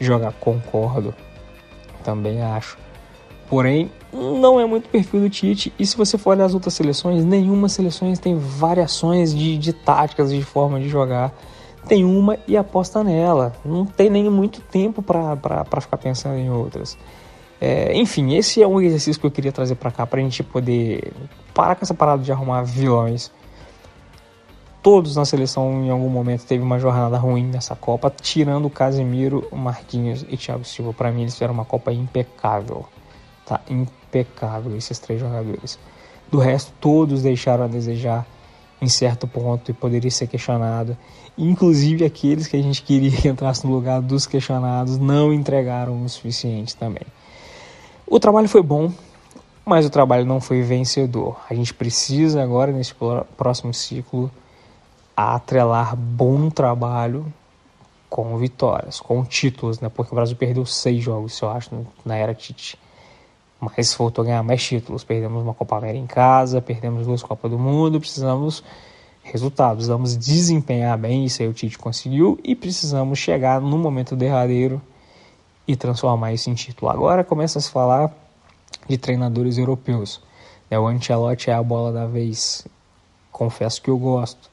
jogar. 0.00 0.32
Concordo 0.34 1.14
também 2.02 2.42
acho. 2.42 2.76
Porém, 3.52 3.90
não 4.10 4.58
é 4.58 4.64
muito 4.64 4.88
perfil 4.88 5.20
do 5.20 5.28
Tite. 5.28 5.70
E 5.78 5.84
se 5.84 5.94
você 5.94 6.16
for 6.16 6.30
olhar 6.30 6.46
as 6.46 6.54
outras 6.54 6.72
seleções, 6.72 7.22
nenhuma 7.22 7.68
seleções 7.68 8.18
tem 8.18 8.34
variações 8.34 9.34
de, 9.34 9.58
de 9.58 9.74
táticas, 9.74 10.32
de 10.32 10.42
forma 10.42 10.80
de 10.80 10.88
jogar. 10.88 11.34
Tem 11.86 12.02
uma 12.02 12.38
e 12.48 12.56
aposta 12.56 13.04
nela. 13.04 13.52
Não 13.62 13.84
tem 13.84 14.08
nem 14.08 14.30
muito 14.30 14.62
tempo 14.62 15.02
para 15.02 15.80
ficar 15.82 15.98
pensando 15.98 16.38
em 16.38 16.50
outras. 16.50 16.96
É, 17.60 17.94
enfim, 17.94 18.34
esse 18.34 18.62
é 18.62 18.66
um 18.66 18.80
exercício 18.80 19.20
que 19.20 19.26
eu 19.26 19.30
queria 19.30 19.52
trazer 19.52 19.74
para 19.74 19.90
cá, 19.90 20.06
para 20.06 20.18
a 20.18 20.22
gente 20.22 20.42
poder 20.42 21.12
parar 21.52 21.74
com 21.74 21.84
essa 21.84 21.92
parada 21.92 22.22
de 22.22 22.32
arrumar 22.32 22.62
vilões 22.62 23.30
todos 24.82 25.14
na 25.14 25.24
seleção 25.24 25.84
em 25.84 25.90
algum 25.90 26.08
momento 26.08 26.44
teve 26.44 26.62
uma 26.62 26.78
jornada 26.78 27.16
ruim 27.16 27.46
nessa 27.46 27.76
Copa, 27.76 28.10
tirando 28.10 28.66
o 28.66 28.70
Casemiro, 28.70 29.46
Marquinhos 29.52 30.26
e 30.28 30.36
Thiago 30.36 30.64
Silva. 30.64 30.92
Para 30.92 31.12
mim 31.12 31.22
eles 31.22 31.34
fizeram 31.34 31.54
uma 31.54 31.64
Copa 31.64 31.92
impecável, 31.92 32.84
tá? 33.46 33.60
Impecável 33.68 34.76
esses 34.76 34.98
três 34.98 35.20
jogadores. 35.20 35.78
Do 36.30 36.38
resto 36.38 36.72
todos 36.80 37.22
deixaram 37.22 37.64
a 37.64 37.68
desejar 37.68 38.26
em 38.80 38.88
certo 38.88 39.28
ponto 39.28 39.70
e 39.70 39.74
poderia 39.74 40.10
ser 40.10 40.26
questionado. 40.26 40.96
Inclusive 41.38 42.04
aqueles 42.04 42.46
que 42.46 42.56
a 42.56 42.62
gente 42.62 42.82
queria 42.82 43.10
que 43.10 43.28
entrasse 43.28 43.66
no 43.66 43.72
lugar 43.72 44.02
dos 44.02 44.26
questionados 44.26 44.98
não 44.98 45.32
entregaram 45.32 46.02
o 46.02 46.08
suficiente 46.08 46.76
também. 46.76 47.06
O 48.06 48.18
trabalho 48.18 48.48
foi 48.48 48.62
bom, 48.62 48.92
mas 49.64 49.86
o 49.86 49.90
trabalho 49.90 50.26
não 50.26 50.40
foi 50.40 50.62
vencedor. 50.62 51.40
A 51.48 51.54
gente 51.54 51.72
precisa 51.72 52.42
agora 52.42 52.72
nesse 52.72 52.94
próximo 53.36 53.72
ciclo 53.72 54.30
atrelar 55.16 55.94
bom 55.94 56.50
trabalho 56.50 57.32
com 58.10 58.36
vitórias, 58.36 59.00
com 59.00 59.24
títulos, 59.24 59.80
né? 59.80 59.88
Porque 59.88 60.12
o 60.12 60.14
Brasil 60.14 60.36
perdeu 60.36 60.66
seis 60.66 61.02
jogos, 61.02 61.40
eu 61.40 61.48
acho, 61.48 61.86
na 62.04 62.16
era 62.16 62.34
Tite. 62.34 62.78
Mas 63.62 63.94
voltou 63.94 64.22
a 64.22 64.26
ganhar 64.26 64.42
mais 64.42 64.60
títulos. 64.60 65.04
Perdemos 65.04 65.40
uma 65.40 65.54
Copa 65.54 65.76
América 65.76 66.02
em 66.02 66.06
casa, 66.06 66.60
perdemos 66.60 67.06
duas 67.06 67.22
Copas 67.22 67.48
do 67.48 67.56
Mundo, 67.56 68.00
precisamos 68.00 68.64
resultados, 69.22 69.76
precisamos 69.76 70.16
desempenhar 70.16 70.98
bem, 70.98 71.24
isso 71.24 71.42
aí 71.42 71.48
o 71.48 71.52
Tite 71.52 71.78
conseguiu, 71.78 72.40
e 72.42 72.56
precisamos 72.56 73.20
chegar 73.20 73.60
no 73.60 73.78
momento 73.78 74.16
derradeiro 74.16 74.82
e 75.66 75.76
transformar 75.76 76.32
isso 76.32 76.50
em 76.50 76.54
título. 76.54 76.90
Agora 76.90 77.22
começa 77.22 77.60
a 77.60 77.62
se 77.62 77.70
falar 77.70 78.12
de 78.88 78.98
treinadores 78.98 79.58
europeus. 79.58 80.20
Né? 80.68 80.76
O 80.76 80.88
Ancelotti 80.88 81.48
é 81.48 81.54
a 81.54 81.62
bola 81.62 81.92
da 81.92 82.04
vez. 82.04 82.66
Confesso 83.30 83.80
que 83.80 83.90
eu 83.90 83.96
gosto. 83.96 84.50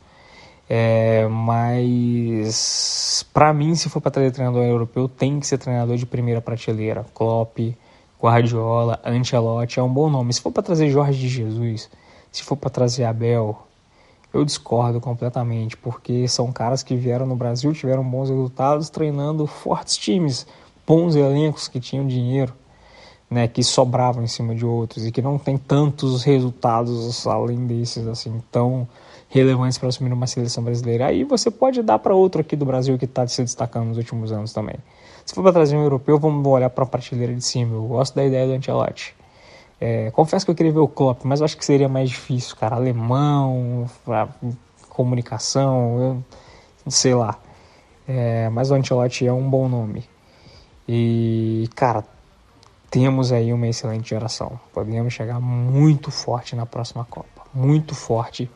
É, 0.69 1.27
mas 1.27 3.25
para 3.33 3.51
mim, 3.51 3.73
se 3.73 3.89
for 3.89 3.99
para 3.99 4.11
trazer 4.11 4.29
treinador 4.29 4.63
europeu, 4.63 5.09
tem 5.09 5.39
que 5.39 5.47
ser 5.47 5.57
treinador 5.57 5.97
de 5.97 6.05
primeira 6.05 6.41
prateleira. 6.41 7.07
Klopp, 7.15 7.57
Guardiola, 8.21 8.99
Ancelotti 9.05 9.79
é 9.79 9.83
um 9.83 9.91
bom 9.91 10.09
nome. 10.09 10.33
Se 10.33 10.41
for 10.41 10.51
para 10.51 10.63
trazer 10.63 10.89
Jorge 10.89 11.17
de 11.17 11.29
Jesus, 11.29 11.89
se 12.31 12.43
for 12.43 12.57
para 12.57 12.69
trazer 12.69 13.05
Abel, 13.05 13.57
Eu 14.31 14.45
discordo 14.45 15.01
completamente, 15.01 15.75
porque 15.75 16.27
são 16.27 16.51
caras 16.51 16.83
que 16.83 16.95
vieram 16.95 17.25
no 17.25 17.35
Brasil, 17.35 17.73
tiveram 17.73 18.03
bons 18.03 18.29
resultados 18.29 18.89
treinando 18.89 19.47
fortes 19.47 19.97
times, 19.97 20.45
bons 20.85 21.15
elencos 21.15 21.67
que 21.67 21.79
tinham 21.79 22.05
dinheiro, 22.05 22.53
né, 23.29 23.47
que 23.47 23.63
sobravam 23.63 24.23
em 24.23 24.27
cima 24.27 24.55
de 24.55 24.65
outros 24.65 25.05
e 25.05 25.11
que 25.11 25.21
não 25.21 25.37
tem 25.37 25.57
tantos 25.57 26.23
resultados 26.23 27.25
além 27.27 27.67
desses 27.67 28.07
assim 28.07 28.41
tão 28.51 28.87
relevantes 29.29 29.77
para 29.77 29.89
assumir 29.89 30.11
uma 30.11 30.25
seleção 30.25 30.63
brasileira. 30.63 31.05
Aí 31.05 31.23
você 31.23 31.51
pode 31.51 31.83
dar 31.83 31.99
para 31.99 32.15
outro 32.15 32.41
aqui 32.41 32.55
do 32.55 32.65
Brasil 32.65 32.97
que 32.97 33.05
está 33.05 33.27
se 33.27 33.43
destacando 33.43 33.89
nos 33.89 33.97
últimos 33.97 34.31
anos 34.31 34.51
também. 34.51 34.75
Se 35.23 35.35
for 35.35 35.43
para 35.43 35.53
trazer 35.53 35.77
um 35.77 35.83
europeu, 35.83 36.17
vamos 36.17 36.45
olhar 36.47 36.71
para 36.71 36.83
a 36.83 36.87
prateleira 36.87 37.33
de 37.35 37.43
cima. 37.43 37.75
Eu 37.75 37.83
gosto 37.83 38.15
da 38.15 38.25
ideia 38.25 38.47
do 38.47 38.53
Ancelotti. 38.53 39.15
É, 39.79 40.09
confesso 40.11 40.43
que 40.43 40.51
eu 40.51 40.55
queria 40.55 40.71
ver 40.71 40.79
o 40.79 40.87
Klopp, 40.87 41.23
mas 41.23 41.39
eu 41.39 41.45
acho 41.45 41.55
que 41.55 41.63
seria 41.63 41.87
mais 41.87 42.09
difícil, 42.09 42.55
cara. 42.55 42.75
Alemão, 42.75 43.87
comunicação, 44.89 46.01
eu, 46.01 46.91
sei 46.91 47.13
lá. 47.13 47.37
É, 48.07 48.49
mas 48.49 48.71
o 48.71 48.73
Ancelotti 48.73 49.27
é 49.27 49.31
um 49.31 49.47
bom 49.47 49.69
nome. 49.69 50.03
E, 50.87 51.69
cara, 51.75 52.03
temos 52.89 53.31
aí 53.31 53.53
uma 53.53 53.67
excelente 53.67 54.09
geração. 54.09 54.59
Podemos 54.73 55.13
chegar 55.13 55.39
muito 55.39 56.09
forte 56.11 56.55
na 56.55 56.65
próxima 56.65 57.05
Copa. 57.05 57.43
Muito 57.53 57.93
forte 57.93 58.49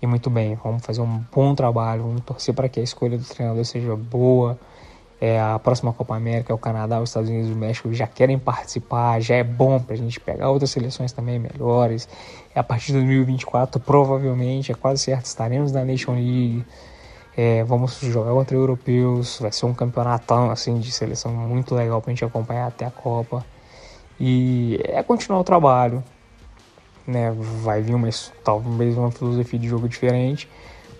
e 0.00 0.06
muito 0.06 0.28
bem. 0.28 0.58
Vamos 0.62 0.84
fazer 0.84 1.00
um 1.00 1.22
bom 1.32 1.54
trabalho, 1.54 2.02
vamos 2.02 2.22
torcer 2.22 2.54
para 2.54 2.68
que 2.68 2.80
a 2.80 2.82
escolha 2.82 3.16
do 3.16 3.24
treinador 3.24 3.64
seja 3.64 3.96
boa. 3.96 4.58
É, 5.20 5.40
a 5.40 5.56
próxima 5.56 5.92
Copa 5.92 6.16
América, 6.16 6.52
o 6.52 6.58
Canadá, 6.58 7.00
os 7.00 7.10
Estados 7.10 7.30
Unidos 7.30 7.48
e 7.48 7.52
o 7.52 7.56
México 7.56 7.92
já 7.94 8.08
querem 8.08 8.36
participar, 8.36 9.20
já 9.20 9.36
é 9.36 9.44
bom 9.44 9.78
para 9.78 9.94
a 9.94 9.96
gente 9.96 10.18
pegar 10.18 10.50
outras 10.50 10.70
seleções 10.70 11.12
também 11.12 11.38
melhores. 11.38 12.08
É, 12.52 12.58
a 12.58 12.64
partir 12.64 12.86
de 12.88 12.94
2024, 12.94 13.80
provavelmente, 13.80 14.72
é 14.72 14.74
quase 14.74 15.04
certo, 15.04 15.26
estaremos 15.26 15.70
na 15.70 15.84
Nation 15.84 16.14
League. 16.14 16.64
É, 17.36 17.62
vamos 17.62 17.98
jogar 18.00 18.32
contra 18.32 18.56
europeus, 18.56 19.38
vai 19.40 19.52
ser 19.52 19.64
um 19.64 19.72
campeonatão 19.72 20.50
assim, 20.50 20.78
de 20.80 20.90
seleção 20.90 21.32
muito 21.32 21.74
legal 21.74 22.02
para 22.02 22.10
a 22.10 22.14
gente 22.14 22.24
acompanhar 22.24 22.66
até 22.66 22.84
a 22.84 22.90
Copa. 22.90 23.46
E 24.24 24.78
é 24.84 25.02
continuar 25.02 25.40
o 25.40 25.44
trabalho, 25.44 26.00
né? 27.04 27.34
Vai 27.60 27.82
vir 27.82 27.92
uma, 27.92 28.08
talvez 28.44 28.96
uma 28.96 29.10
filosofia 29.10 29.58
de 29.58 29.66
jogo 29.66 29.88
diferente, 29.88 30.48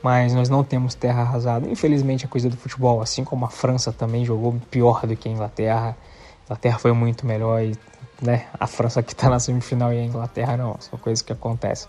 mas 0.03 0.35
nós 0.35 0.49
não 0.49 0.65
temos 0.65 0.97
terra 0.97 1.23
arrasada. 1.23 1.71
Infelizmente, 1.71 2.25
a 2.25 2.29
coisa 2.29 2.51
do 2.51 2.57
futebol, 2.57 3.01
assim 3.01 3.23
como 3.23 3.45
a 3.45 3.49
França 3.49 3.93
também 3.93 4.25
jogou 4.25 4.61
pior 4.69 5.07
do 5.07 5.15
que 5.15 5.29
a 5.29 5.31
Inglaterra. 5.31 5.97
A 6.41 6.45
Inglaterra 6.47 6.81
foi 6.81 6.91
muito 6.91 7.25
melhor 7.25 7.63
e 7.63 7.79
né, 8.21 8.47
a 8.59 8.67
França 8.67 9.01
que 9.05 9.13
está 9.13 9.31
na 9.31 9.39
semifinal 9.39 9.93
e 9.93 10.01
a 10.01 10.03
Inglaterra 10.03 10.57
não. 10.57 10.77
São 10.81 10.99
coisas 10.99 11.23
que 11.23 11.33
acontecem. 11.33 11.89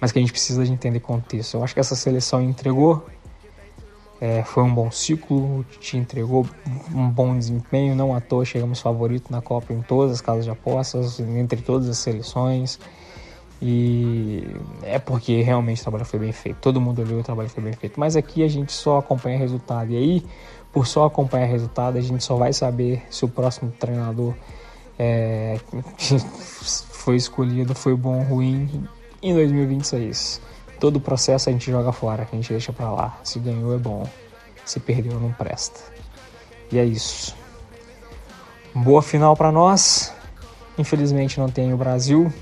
Mas 0.00 0.12
que 0.12 0.20
a 0.20 0.22
gente 0.22 0.30
precisa 0.30 0.64
de 0.64 0.70
entender 0.70 1.00
contexto. 1.00 1.56
Eu 1.56 1.64
acho 1.64 1.74
que 1.74 1.80
essa 1.80 1.96
seleção 1.96 2.40
entregou. 2.40 3.04
É, 4.20 4.42
foi 4.44 4.62
um 4.62 4.74
bom 4.74 4.90
ciclo, 4.90 5.64
te 5.80 5.96
entregou 5.96 6.46
um 6.94 7.08
bom 7.08 7.38
desempenho, 7.38 7.94
não 7.94 8.14
à 8.14 8.20
toa 8.20 8.44
chegamos 8.44 8.78
favorito 8.78 9.32
na 9.32 9.40
Copa 9.40 9.72
em 9.72 9.80
todas 9.80 10.12
as 10.12 10.20
casas 10.20 10.44
de 10.44 10.50
apostas, 10.50 11.18
entre 11.20 11.62
todas 11.62 11.88
as 11.88 11.96
seleções. 11.96 12.78
E 13.62 14.42
é 14.82 14.98
porque 14.98 15.40
realmente 15.42 15.80
o 15.80 15.82
trabalho 15.82 16.04
foi 16.04 16.18
bem 16.18 16.32
feito. 16.32 16.58
Todo 16.60 16.80
mundo 16.80 17.00
olhou 17.00 17.20
o 17.20 17.22
trabalho 17.22 17.48
foi 17.48 17.62
bem 17.62 17.72
feito. 17.72 17.98
Mas 17.98 18.16
aqui 18.16 18.42
a 18.42 18.48
gente 18.48 18.72
só 18.72 18.98
acompanha 18.98 19.38
resultado. 19.38 19.90
E 19.90 19.96
aí, 19.96 20.26
por 20.72 20.86
só 20.86 21.04
acompanhar 21.04 21.46
resultado, 21.46 21.96
a 21.96 22.00
gente 22.00 22.24
só 22.24 22.36
vai 22.36 22.52
saber 22.52 23.02
se 23.10 23.24
o 23.24 23.28
próximo 23.28 23.70
treinador 23.78 24.34
é, 24.98 25.58
foi 26.90 27.16
escolhido, 27.16 27.74
foi 27.74 27.94
bom 27.94 28.18
ou 28.18 28.24
ruim 28.24 28.86
em 29.22 29.34
2026. 29.34 30.40
Todo 30.80 30.96
o 30.96 31.00
processo 31.00 31.48
a 31.48 31.52
gente 31.52 31.70
joga 31.70 31.92
fora, 31.92 32.26
a 32.30 32.34
gente 32.34 32.50
deixa 32.50 32.72
pra 32.72 32.90
lá. 32.90 33.18
Se 33.22 33.38
ganhou 33.38 33.74
é 33.74 33.78
bom, 33.78 34.04
se 34.64 34.80
perdeu 34.80 35.20
não 35.20 35.32
presta. 35.32 35.78
E 36.72 36.78
é 36.78 36.84
isso. 36.84 37.36
Boa 38.74 39.02
final 39.02 39.36
para 39.36 39.52
nós. 39.52 40.12
Infelizmente 40.78 41.38
não 41.38 41.48
tem 41.48 41.72
o 41.72 41.76
Brasil, 41.76 42.32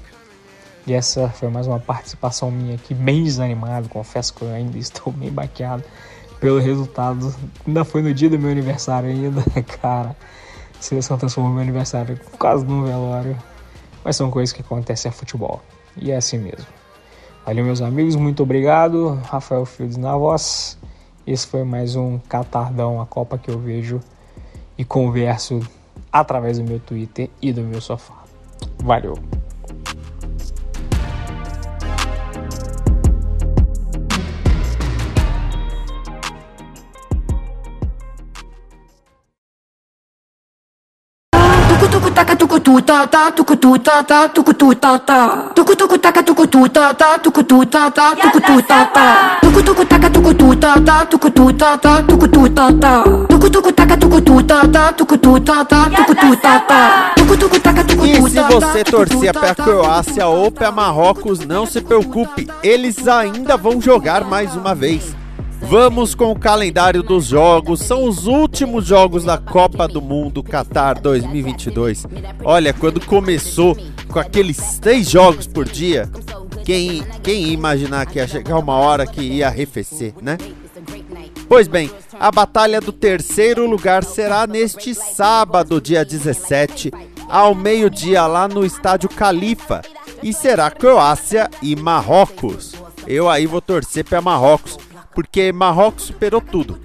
e 0.89 0.95
essa 0.95 1.29
foi 1.29 1.51
mais 1.51 1.67
uma 1.67 1.79
participação 1.79 2.51
minha 2.51 2.77
aqui, 2.77 2.95
bem 2.95 3.23
desanimado. 3.23 3.91
Confesso 3.91 4.33
que 4.33 4.41
eu 4.41 4.49
ainda 4.49 4.79
estou 4.81 5.13
bem 5.13 5.31
baqueado 5.31 5.85
pelo 6.41 6.59
resultado. 6.59 7.35
Ainda 7.67 7.85
foi 7.85 8.01
no 8.01 8.15
dia 8.15 8.31
do 8.31 8.39
meu 8.39 8.51
aniversário 8.51 9.11
ainda, 9.11 9.43
cara. 9.83 10.17
A 10.79 10.83
seleção 10.83 11.19
transformou 11.19 11.53
meu 11.53 11.61
aniversário 11.61 12.19
quase 12.39 12.65
num 12.65 12.85
velório. 12.85 13.37
Mas 14.03 14.17
são 14.17 14.31
coisas 14.31 14.51
que 14.51 14.63
acontecem 14.63 15.11
a 15.11 15.13
futebol. 15.13 15.61
E 15.95 16.11
é 16.11 16.17
assim 16.17 16.39
mesmo. 16.39 16.78
Valeu, 17.49 17.65
meus 17.65 17.81
amigos. 17.81 18.15
Muito 18.15 18.43
obrigado. 18.43 19.19
Rafael 19.25 19.65
Fields 19.65 19.97
na 19.97 20.15
voz. 20.15 20.77
Esse 21.27 21.47
foi 21.47 21.65
mais 21.65 21.97
um 21.97 22.19
Catardão, 22.19 23.01
a 23.01 23.07
Copa 23.07 23.39
que 23.39 23.51
eu 23.51 23.59
vejo 23.59 24.01
e 24.77 24.85
converso 24.85 25.59
através 26.13 26.59
do 26.59 26.65
meu 26.65 26.79
Twitter 26.79 27.31
e 27.41 27.51
do 27.51 27.63
meu 27.63 27.81
sofá. 27.81 28.23
Valeu! 28.85 29.15
Tu 42.79 42.85
ta 42.85 43.07
ta 43.07 43.31
tuku 43.31 43.57
tu 43.57 43.79
ta 43.79 44.03
ta 44.03 44.29
tuku 44.29 44.53
tu 44.55 44.75
ta 44.75 44.99
ta 44.99 45.51
tuku 45.55 45.75
tuku 45.75 45.99
taka 45.99 46.23
tuku 46.23 46.47
tu 46.47 46.69
ta 46.69 46.95
ta 46.95 47.19
tuku 47.19 47.43
tu 47.43 47.65
ta 47.65 47.91
ta 47.91 48.15
tuku 48.15 48.41
tu 48.41 48.63
ta 48.63 48.85
ta 48.95 49.39
tuku 49.43 49.63
tuku 49.63 49.85
taka 49.85 50.09
tuku 50.11 50.33
tu 50.35 50.55
ta 50.55 50.75
ta 50.79 51.05
tuku 51.11 51.29
tu 51.31 51.53
ta 51.53 51.77
ta 51.77 52.03
tuku 52.03 52.29
tu 52.29 52.53
ta 52.55 52.65
ta 52.71 53.03
tuku 53.17 53.27
tuku 57.37 57.59
taka 57.59 57.83
tuku 57.85 58.07
E 58.07 58.15
se 58.31 58.41
você 58.43 58.85
torcia 58.85 59.33
pra 59.33 59.55
Croácia 59.55 60.27
ou 60.29 60.51
pra 60.51 60.71
Marrocos, 60.71 61.41
não 61.41 61.67
se 61.67 61.81
preocupe, 61.81 62.49
eles 62.63 63.09
ainda 63.09 63.57
vão 63.57 63.81
jogar 63.81 64.25
mais 64.25 64.55
uma 64.55 64.75
vez. 64.75 65.15
Vamos 65.69 66.15
com 66.15 66.33
o 66.33 66.39
calendário 66.39 67.03
dos 67.03 67.27
jogos. 67.27 67.81
São 67.81 68.05
os 68.05 68.27
últimos 68.27 68.87
jogos 68.87 69.23
da 69.23 69.37
Copa 69.37 69.87
do 69.87 70.01
Mundo 70.01 70.43
Qatar 70.43 70.99
2022. 70.99 72.07
Olha, 72.43 72.73
quando 72.73 73.05
começou 73.05 73.77
com 74.11 74.19
aqueles 74.19 74.79
três 74.79 75.11
jogos 75.11 75.47
por 75.47 75.67
dia, 75.67 76.09
quem, 76.65 77.03
quem 77.23 77.49
ia 77.49 77.53
imaginar 77.53 78.07
que 78.07 78.19
ia 78.19 78.27
chegar 78.27 78.57
uma 78.57 78.77
hora 78.77 79.07
que 79.07 79.21
ia 79.21 79.49
arrefecer, 79.49 80.15
né? 80.23 80.39
Pois 81.47 81.69
bem, 81.69 81.91
a 82.19 82.33
batalha 82.33 82.81
do 82.81 82.91
terceiro 82.91 83.69
lugar 83.69 84.05
será 84.05 84.47
neste 84.47 84.95
sábado, 84.95 85.83
dia 85.83 86.03
17, 86.03 86.91
ao 87.29 87.55
meio-dia, 87.55 88.27
lá 88.27 88.49
no 88.49 88.65
estádio 88.65 89.11
Califa. 89.11 89.83
E 90.23 90.33
será 90.33 90.71
Croácia 90.71 91.51
e 91.61 91.77
Marrocos. 91.77 92.75
Eu 93.07 93.29
aí 93.29 93.47
vou 93.47 93.61
torcer 93.61 94.05
para 94.05 94.23
Marrocos 94.23 94.88
porque 95.19 95.51
Marrocos 95.51 96.05
superou 96.05 96.41
tudo. 96.41 96.79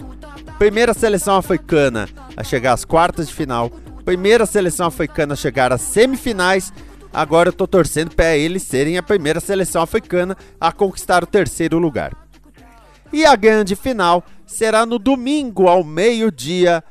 Primeira 0.57 0.91
seleção 0.95 1.35
africana 1.35 2.09
a 2.35 2.43
chegar 2.43 2.73
às 2.73 2.83
quartas 2.83 3.27
de 3.27 3.33
final, 3.35 3.69
primeira 4.03 4.47
seleção 4.47 4.87
africana 4.87 5.33
a 5.33 5.37
chegar 5.37 5.71
às 5.71 5.81
semifinais. 5.81 6.73
Agora 7.13 7.49
eu 7.49 7.53
tô 7.53 7.67
torcendo 7.67 8.15
para 8.15 8.35
eles 8.35 8.63
serem 8.63 8.97
a 8.97 9.03
primeira 9.03 9.39
seleção 9.39 9.83
africana 9.83 10.35
a 10.59 10.71
conquistar 10.71 11.23
o 11.23 11.27
terceiro 11.27 11.77
lugar. 11.77 12.17
E 13.11 13.23
a 13.23 13.35
grande 13.35 13.75
final 13.75 14.23
será 14.47 14.83
no 14.83 14.97
domingo 14.97 15.67
ao 15.67 15.83
meio-dia. 15.83 16.83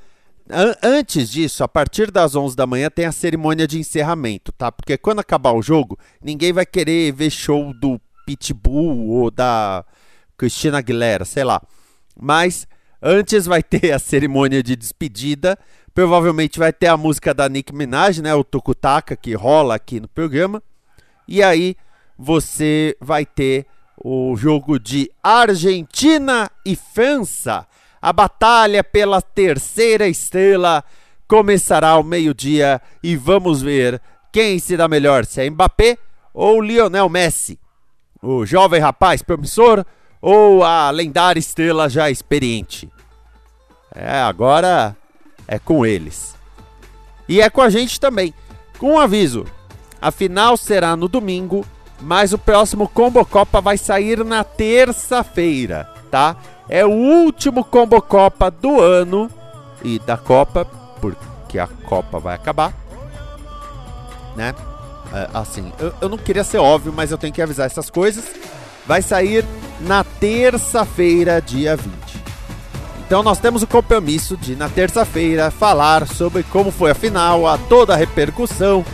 Antes 0.81 1.29
disso, 1.29 1.65
a 1.65 1.69
partir 1.69 2.13
das 2.13 2.37
11 2.37 2.55
da 2.55 2.69
manhã 2.69 2.89
tem 2.89 3.05
a 3.05 3.11
cerimônia 3.11 3.67
de 3.67 3.81
encerramento, 3.81 4.53
tá? 4.53 4.71
Porque 4.71 4.97
quando 4.97 5.19
acabar 5.19 5.55
o 5.55 5.63
jogo, 5.63 5.99
ninguém 6.23 6.53
vai 6.53 6.65
querer 6.65 7.11
ver 7.11 7.31
show 7.31 7.75
do 7.75 8.01
Pitbull 8.25 9.09
ou 9.09 9.29
da 9.29 9.85
Cristina 10.37 10.79
Aguilera, 10.79 11.25
sei 11.25 11.45
lá. 11.45 11.61
Mas 12.19 12.67
antes 13.01 13.47
vai 13.47 13.63
ter 13.65 13.93
a 13.93 13.99
cerimônia 13.99 14.63
de 14.63 14.77
despedida. 14.77 15.59
Provavelmente 15.95 16.59
vai 16.59 16.73
ter 16.73 16.87
a 16.87 16.97
música 16.97 17.35
da 17.35 17.49
Nick 17.49 17.75
Minaj, 17.75 18.21
né? 18.21 18.35
O 18.35 18.45
Tukutaka, 18.45 19.15
que 19.15 19.35
rola 19.35 19.75
aqui 19.75 20.01
no 20.01 20.09
programa. 20.09 20.63
E 21.29 21.43
aí 21.43 21.77
você 22.19 22.97
vai 23.01 23.27
ter 23.27 23.67
o 24.03 24.35
jogo 24.37 24.79
de 24.79 25.11
Argentina 25.23 26.51
e 26.65 26.75
França. 26.75 27.67
A 28.01 28.13
batalha 28.13 28.83
pela 28.83 29.23
terceira 29.23 30.09
estrela 30.09 30.83
começará 31.29 31.91
ao 31.91 32.03
meio-dia 32.03 32.81
e 33.03 33.17
vamos 33.17 33.63
ver 33.63 34.01
quem 34.33 34.59
se 34.59 34.77
dá 34.77 34.89
melhor, 34.89 35.25
se 35.25 35.41
é 35.41 35.49
Mbappé 35.49 35.99
ou 36.35 36.61
Lionel 36.61 37.09
Messi. 37.09 37.59
O 38.21 38.45
jovem 38.45 38.81
rapaz 38.81 39.23
promissor 39.23 39.85
ou 40.23 40.65
a 40.65 40.89
lendária 40.91 41.39
estrela 41.39 41.91
já 41.91 42.09
experiente? 42.09 42.89
É, 43.95 44.23
agora 44.23 44.97
é 45.47 45.59
com 45.59 45.85
eles. 45.85 46.35
E 47.29 47.43
é 47.43 47.51
com 47.51 47.61
a 47.61 47.69
gente 47.69 48.01
também. 48.01 48.33
Com 48.79 48.93
um 48.93 48.99
aviso: 48.99 49.45
a 50.01 50.11
final 50.11 50.57
será 50.57 50.97
no 50.97 51.09
domingo 51.09 51.67
mas 52.03 52.33
o 52.33 52.39
próximo 52.39 52.89
Combo 52.89 53.25
Copa 53.25 53.61
vai 53.61 53.79
sair 53.79 54.25
na 54.25 54.43
terça-feira, 54.43 55.89
tá? 56.11 56.37
É 56.69 56.85
o 56.85 56.91
último 56.91 57.65
Combo 57.65 58.03
Copa 58.03 58.51
do 58.51 58.81
ano 58.81 59.31
e 59.85 59.99
da 60.01 60.17
Copa, 60.17 60.65
porque 61.01 61.59
a 61.59 61.67
Copa 61.67 62.19
vai 62.19 62.35
acabar, 62.35 62.75
né? 64.35 64.55
É, 65.15 65.29
assim, 65.33 65.73
eu, 65.79 65.95
eu 66.01 66.09
não 66.09 66.19
queria 66.19 66.43
ser 66.43 66.59
óbvio, 66.59 66.93
mas 66.93 67.11
eu 67.11 67.19
tenho 67.19 67.33
que 67.33 67.43
avisar 67.43 67.67
essas 67.67 67.89
coisas. 67.89 68.25
Vai 68.87 69.03
sair 69.03 69.45
na 69.81 70.05
terça-feira, 70.05 71.41
dia 71.41 71.77
20. 71.77 71.93
Então 73.07 73.23
nós 73.23 73.39
temos 73.39 73.63
o 73.63 73.67
compromisso 73.67 74.37
de, 74.37 74.57
na 74.57 74.69
terça-feira, 74.69 75.51
falar 75.51 76.07
sobre 76.07 76.43
como 76.45 76.71
foi 76.71 76.93
a 76.93 76.95
final, 76.95 77.47
a 77.47 77.59
toda 77.59 77.93
a 77.93 77.97
repercussão 77.97 78.85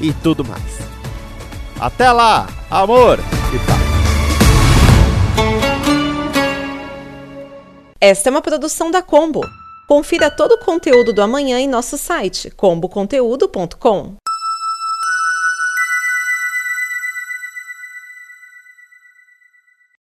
e 0.00 0.12
tudo 0.12 0.44
mais. 0.44 0.78
Até 1.80 2.10
lá, 2.12 2.46
amor 2.70 3.18
e 3.52 3.58
paz. 3.66 3.84
Esta 8.00 8.28
é 8.28 8.30
uma 8.30 8.42
produção 8.42 8.90
da 8.90 9.02
Combo. 9.02 9.40
Confira 9.88 10.30
todo 10.30 10.52
o 10.52 10.58
conteúdo 10.58 11.12
do 11.12 11.20
amanhã 11.22 11.58
em 11.58 11.68
nosso 11.68 11.98
site 11.98 12.50
comboconteúdo.com. 12.50 14.16